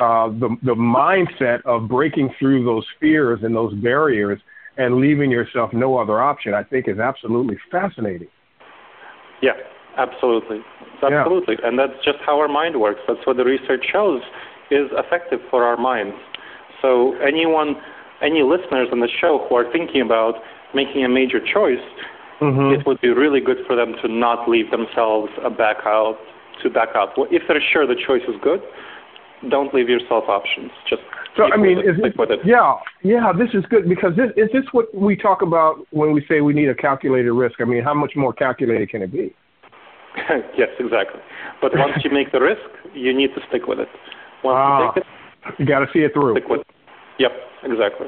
uh, 0.00 0.28
the 0.28 0.56
the 0.62 0.74
mindset 0.74 1.62
of 1.64 1.88
breaking 1.88 2.30
through 2.38 2.64
those 2.64 2.84
fears 3.00 3.40
and 3.42 3.54
those 3.54 3.74
barriers 3.74 4.40
and 4.76 4.96
leaving 4.96 5.30
yourself 5.30 5.72
no 5.72 5.98
other 5.98 6.20
option, 6.22 6.54
I 6.54 6.62
think, 6.62 6.86
is 6.86 6.98
absolutely 6.98 7.58
fascinating. 7.70 8.28
Yeah, 9.42 9.54
absolutely, 9.96 10.60
absolutely, 11.02 11.56
yeah. 11.60 11.68
and 11.68 11.78
that's 11.78 11.98
just 12.04 12.18
how 12.24 12.38
our 12.38 12.48
mind 12.48 12.80
works. 12.80 13.00
That's 13.08 13.24
what 13.26 13.36
the 13.36 13.44
research 13.44 13.84
shows 13.90 14.22
is 14.70 14.86
effective 14.92 15.40
for 15.50 15.64
our 15.64 15.76
minds. 15.76 16.14
So 16.80 17.16
anyone, 17.16 17.74
any 18.22 18.42
listeners 18.42 18.88
on 18.92 19.00
the 19.00 19.08
show 19.20 19.46
who 19.48 19.56
are 19.56 19.70
thinking 19.72 20.00
about 20.00 20.34
making 20.74 21.04
a 21.04 21.08
major 21.08 21.40
choice, 21.40 21.82
mm-hmm. 22.40 22.78
it 22.78 22.86
would 22.86 23.00
be 23.00 23.08
really 23.08 23.40
good 23.40 23.58
for 23.66 23.74
them 23.74 23.94
to 24.02 24.08
not 24.08 24.48
leave 24.48 24.70
themselves 24.70 25.32
a 25.42 25.50
back 25.50 25.78
out 25.84 26.18
to 26.62 26.70
back 26.70 26.90
out. 26.94 27.10
If 27.30 27.42
they're 27.48 27.62
sure 27.72 27.86
the 27.86 27.94
choice 27.94 28.22
is 28.28 28.34
good, 28.42 28.60
don't 29.50 29.72
leave 29.72 29.88
yourself 29.88 30.24
options. 30.28 30.70
Just 30.88 31.02
so 31.36 31.44
I 31.44 31.56
mean, 31.56 31.78
is 31.78 31.96
it, 31.98 32.14
it. 32.18 32.40
yeah, 32.44 32.74
yeah, 33.02 33.32
this 33.32 33.50
is 33.54 33.64
good 33.70 33.88
because 33.88 34.12
this 34.16 34.30
is 34.36 34.50
this 34.52 34.64
what 34.72 34.92
we 34.94 35.16
talk 35.16 35.42
about 35.42 35.86
when 35.90 36.12
we 36.12 36.24
say 36.28 36.40
we 36.40 36.52
need 36.52 36.68
a 36.68 36.74
calculated 36.74 37.32
risk. 37.32 37.60
I 37.60 37.64
mean, 37.64 37.84
how 37.84 37.94
much 37.94 38.12
more 38.16 38.32
calculated 38.32 38.90
can 38.90 39.02
it 39.02 39.12
be? 39.12 39.34
yes, 40.58 40.68
exactly. 40.80 41.20
But 41.60 41.72
once 41.74 42.02
you 42.02 42.10
make 42.10 42.32
the 42.32 42.40
risk, 42.40 42.60
you 42.94 43.16
need 43.16 43.28
to 43.34 43.40
stick 43.48 43.66
with 43.66 43.78
it. 43.78 43.88
Once 44.42 44.56
ah, 44.58 44.80
you 44.80 44.92
take 44.94 45.04
it, 45.04 45.60
you 45.60 45.66
got 45.66 45.80
to 45.80 45.86
see 45.92 46.00
it 46.00 46.12
through. 46.12 46.34
Stick 46.34 46.48
with 46.48 46.60
it. 46.60 46.66
Yep, 47.18 47.32
exactly. 47.64 48.06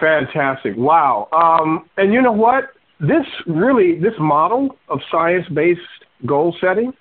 Fantastic. 0.00 0.74
Wow. 0.76 1.28
Um, 1.32 1.88
and 1.96 2.12
you 2.12 2.20
know 2.20 2.32
what? 2.32 2.64
This 3.00 3.26
really, 3.46 3.98
this 3.98 4.14
model 4.18 4.76
of 4.88 5.00
science-based 5.10 5.80
goal 6.26 6.54
setting 6.60 6.92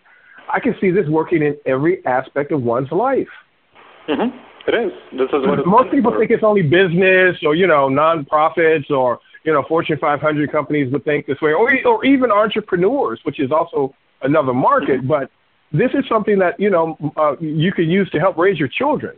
I 0.52 0.60
can 0.60 0.76
see 0.80 0.92
this 0.92 1.08
working 1.08 1.42
in 1.42 1.58
every 1.66 2.06
aspect 2.06 2.52
of 2.52 2.64
one's 2.64 2.92
life. 2.92 3.28
Mm-hmm. 4.08 4.38
It 4.68 4.76
is. 4.76 4.92
This 5.12 5.28
is 5.34 5.46
what 5.46 5.66
most 5.66 5.92
people 5.92 6.12
for. 6.12 6.20
think 6.20 6.32
it's 6.32 6.44
only 6.44 6.62
business 6.62 7.36
or 7.44 7.56
you 7.56 7.68
know 7.68 7.90
nonprofits 7.90 8.90
or 8.90 9.20
you 9.44 9.52
know 9.52 9.64
Fortune 9.68 9.98
500 10.00 10.52
companies 10.52 10.92
would 10.94 11.04
think 11.04 11.26
this 11.26 11.42
way, 11.42 11.52
or 11.52 11.70
or 11.86 12.06
even 12.06 12.32
entrepreneurs, 12.32 13.20
which 13.24 13.40
is 13.40 13.52
also 13.52 13.94
another 14.22 14.54
market. 14.54 15.00
Mm-hmm. 15.00 15.08
But 15.08 15.32
this 15.74 15.92
is 15.94 16.06
something 16.08 16.40
that 16.40 16.60
you 16.60 16.70
know 16.70 16.98
uh, 17.18 17.36
you 17.42 17.74
can 17.74 17.90
use 17.90 18.10
to 18.12 18.20
help 18.20 18.38
raise 18.38 18.58
your 18.58 18.70
children. 18.70 19.16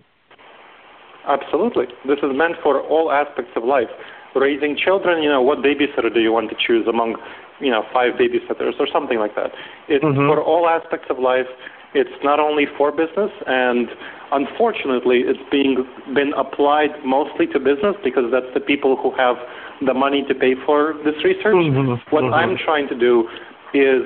Absolutely, 1.27 1.85
this 2.07 2.19
is 2.19 2.31
meant 2.33 2.55
for 2.63 2.81
all 2.81 3.11
aspects 3.11 3.51
of 3.55 3.63
life. 3.63 3.89
Raising 4.35 4.75
children, 4.75 5.23
you 5.23 5.29
know, 5.29 5.41
what 5.41 5.59
babysitter 5.59 6.13
do 6.13 6.19
you 6.19 6.31
want 6.31 6.49
to 6.49 6.57
choose 6.59 6.85
among 6.87 7.15
you 7.59 7.71
know, 7.71 7.83
five 7.93 8.13
babysitters 8.13 8.79
or 8.79 8.87
something 8.91 9.19
like 9.19 9.35
that. 9.35 9.51
It's 9.87 10.03
mm-hmm. 10.03 10.27
for 10.27 10.41
all 10.41 10.67
aspects 10.67 11.07
of 11.09 11.19
life. 11.19 11.47
It's 11.93 12.11
not 12.23 12.41
only 12.41 12.65
for 12.77 12.91
business, 12.91 13.31
and 13.47 13.87
unfortunately, 14.33 15.23
it's 15.23 15.39
being 15.49 15.87
been 16.13 16.33
applied 16.33 16.91
mostly 17.05 17.47
to 17.47 17.59
business 17.59 17.95
because 18.03 18.25
that's 18.31 18.51
the 18.53 18.59
people 18.59 18.97
who 18.97 19.15
have 19.15 19.37
the 19.85 19.93
money 19.93 20.23
to 20.27 20.35
pay 20.35 20.55
for 20.65 20.93
this 21.05 21.15
research. 21.23 21.55
Mm-hmm. 21.55 22.11
What 22.13 22.25
mm-hmm. 22.25 22.33
I'm 22.33 22.57
trying 22.57 22.89
to 22.89 22.99
do 22.99 23.29
is 23.73 24.03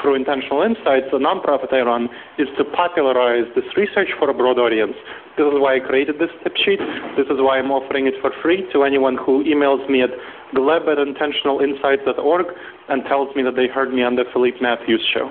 through 0.00 0.14
Intentional 0.14 0.62
Insights, 0.62 1.06
the 1.10 1.18
nonprofit 1.18 1.72
I 1.72 1.80
run, 1.80 2.08
is 2.38 2.48
to 2.58 2.64
popularize 2.64 3.46
this 3.54 3.64
research 3.76 4.08
for 4.18 4.30
a 4.30 4.34
broad 4.34 4.58
audience. 4.58 4.94
This 5.36 5.46
is 5.46 5.54
why 5.56 5.76
I 5.76 5.80
created 5.80 6.16
this 6.18 6.30
tip 6.42 6.56
sheet. 6.56 6.80
This 7.16 7.26
is 7.26 7.38
why 7.38 7.58
I'm 7.58 7.70
offering 7.70 8.06
it 8.06 8.14
for 8.20 8.30
free 8.42 8.64
to 8.72 8.84
anyone 8.84 9.16
who 9.16 9.44
emails 9.44 9.88
me 9.88 10.02
at 10.02 10.10
gleb 10.54 10.88
at 10.88 10.98
intentionalinsights.org 10.98 12.46
and 12.88 13.04
tells 13.04 13.34
me 13.34 13.42
that 13.42 13.56
they 13.56 13.66
heard 13.66 13.92
me 13.92 14.02
on 14.02 14.16
the 14.16 14.24
Philippe 14.32 14.58
Matthews 14.60 15.02
show. 15.12 15.30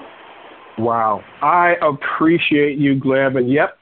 Wow. 0.78 1.24
I 1.42 1.76
appreciate 1.82 2.78
you, 2.78 2.96
Gleb. 2.96 3.38
And 3.38 3.52
yep, 3.52 3.78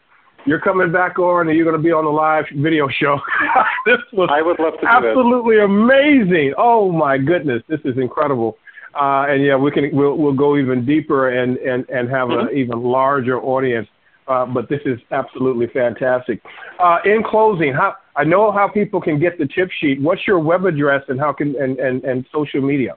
you're 0.46 0.60
coming 0.60 0.92
back 0.92 1.20
on 1.20 1.48
and 1.48 1.56
you're 1.56 1.66
going 1.66 1.78
to 1.78 1.84
be 1.84 1.92
on 1.92 2.06
the 2.06 2.12
live 2.12 2.46
video 2.56 2.88
show. 2.90 3.20
this 3.86 4.00
was 4.14 4.30
I 4.32 4.42
would 4.42 4.60
love 4.60 4.74
to 4.82 4.88
absolutely 4.88 5.60
amazing. 5.60 6.54
Oh 6.58 6.92
my 6.92 7.18
goodness, 7.18 7.64
this 7.68 7.80
is 7.86 7.98
incredible. 7.98 8.58
Uh, 9.00 9.26
and 9.30 9.46
yeah, 9.46 9.56
we 9.56 9.72
can 9.72 9.90
we'll 9.94 10.18
we'll 10.18 10.34
go 10.34 10.58
even 10.58 10.86
deeper 10.86 11.30
and 11.30 11.58
and 11.58 11.88
and 11.90 12.10
have 12.10 12.28
mm-hmm. 12.28 12.48
an 12.48 12.58
even 12.58 12.82
larger 12.84 13.40
audience. 13.42 13.88
Uh, 14.28 14.46
but 14.46 14.70
this 14.70 14.82
is 14.86 15.00
absolutely 15.12 15.66
fantastic. 15.68 16.40
Uh, 16.80 16.98
in 17.04 17.24
closing, 17.24 17.74
how 17.74 17.96
I 18.16 18.24
know 18.24 18.52
how 18.52 18.68
people 18.68 19.02
can 19.02 19.20
get 19.20 19.40
the 19.40 19.48
tip 19.48 19.70
sheet. 19.80 20.02
What's 20.02 20.28
your 20.28 20.40
web 20.40 20.66
address 20.66 21.04
and 21.08 21.20
how 21.20 21.34
can 21.34 21.56
and, 21.56 21.80
and, 21.80 22.04
and 22.04 22.26
social 22.32 22.62
media? 22.62 22.96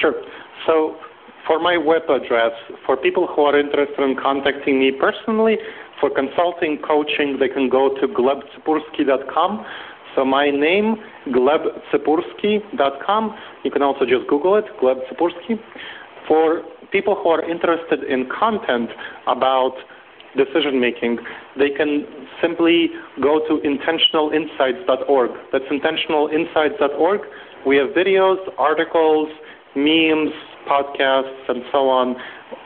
Sure. 0.00 0.14
So 0.66 0.96
for 1.46 1.60
my 1.60 1.76
web 1.76 2.02
address, 2.08 2.52
for 2.86 2.96
people 2.96 3.26
who 3.26 3.42
are 3.42 3.58
interested 3.58 4.00
in 4.00 4.16
contacting 4.20 4.80
me 4.80 4.92
personally, 4.98 5.58
for 6.00 6.10
consulting, 6.10 6.78
coaching, 6.78 7.36
they 7.38 7.48
can 7.48 7.68
go 7.68 7.94
to 8.00 8.08
glebtsipursky.com. 8.08 9.64
So 10.14 10.24
my 10.24 10.50
name, 10.50 10.96
glebtsipursky.com. 11.28 13.36
You 13.64 13.70
can 13.70 13.82
also 13.82 14.04
just 14.04 14.26
Google 14.28 14.56
it, 14.56 14.64
Gleb. 14.80 14.98
For 16.28 16.62
people 16.90 17.14
who 17.14 17.30
are 17.30 17.48
interested 17.48 18.04
in 18.04 18.28
content 18.28 18.90
about 19.26 19.74
decision 20.36 20.80
making, 20.80 21.18
they 21.58 21.70
can 21.70 22.06
simply 22.40 22.90
go 23.22 23.40
to 23.48 23.60
intentionalinsights.org. 23.66 25.30
That's 25.52 25.64
intentionalinsights.org. 25.64 27.20
We 27.66 27.76
have 27.76 27.90
videos, 27.90 28.38
articles, 28.58 29.28
memes, 29.74 30.32
podcasts, 30.68 31.48
and 31.48 31.62
so 31.72 31.88
on 31.88 32.16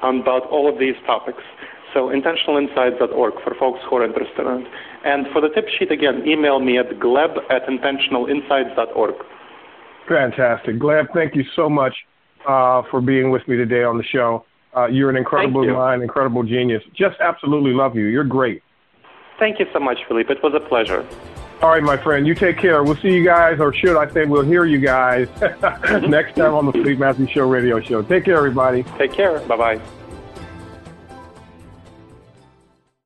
about 0.03 0.47
all 0.51 0.73
of 0.73 0.79
these 0.79 0.97
topics. 1.07 1.43
So 1.95 2.09
intentionalinsights.org 2.09 3.35
for 3.43 3.55
folks 3.59 3.81
who 3.89 3.97
are 3.97 4.05
interested 4.05 4.47
in 4.47 4.63
it. 4.63 4.69
And 5.07 5.29
for 5.33 5.40
the 5.40 5.49
tip 5.51 5.69
sheet, 5.79 5.92
again, 5.92 6.27
email 6.27 6.59
me 6.59 6.79
at 6.79 6.90
gleb 6.99 7.38
at 7.49 7.64
intentionalinsights.org. 7.66 9.14
Fantastic. 10.09 10.77
Gleb, 10.81 11.07
thank 11.14 11.37
you 11.37 11.45
so 11.55 11.71
much 11.71 11.95
uh, 12.47 12.83
for 12.90 13.01
being 13.01 13.31
with 13.31 13.47
me 13.47 13.57
today 13.57 13.85
on 13.85 13.99
the 13.99 14.05
show. 14.05 14.45
Uh, 14.77 14.87
you're 14.87 15.09
an 15.09 15.16
incredible 15.16 15.64
you. 15.64 15.73
mind, 15.73 16.03
incredible 16.03 16.42
genius. 16.42 16.83
Just 16.92 17.16
absolutely 17.21 17.71
love 17.71 17.95
you. 17.95 18.07
You're 18.07 18.25
great. 18.25 18.62
Thank 19.38 19.61
you 19.61 19.66
so 19.73 19.79
much, 19.79 19.99
Philippe. 20.09 20.33
It 20.33 20.42
was 20.42 20.55
a 20.55 20.61
pleasure. 20.61 21.07
All 21.62 21.71
right, 21.71 21.83
my 21.83 21.97
friend. 21.97 22.27
You 22.27 22.35
take 22.35 22.59
care. 22.59 22.83
We'll 22.83 22.97
see 22.97 23.14
you 23.14 23.25
guys, 23.25 23.61
or 23.61 23.73
should 23.73 23.97
I 23.97 24.12
say, 24.12 24.27
we'll 24.27 24.42
hear 24.42 24.64
you 24.64 24.79
guys 24.79 25.29
next 26.03 26.35
time 26.35 26.53
on 26.53 26.66
the 26.66 26.73
Philippe 26.73 26.97
Matthews 26.97 27.31
Show 27.31 27.49
radio 27.49 27.81
show. 27.81 28.03
Take 28.03 28.25
care, 28.25 28.37
everybody. 28.37 28.83
Take 28.99 29.12
care. 29.12 29.38
Bye 29.40 29.57
bye. 29.57 29.81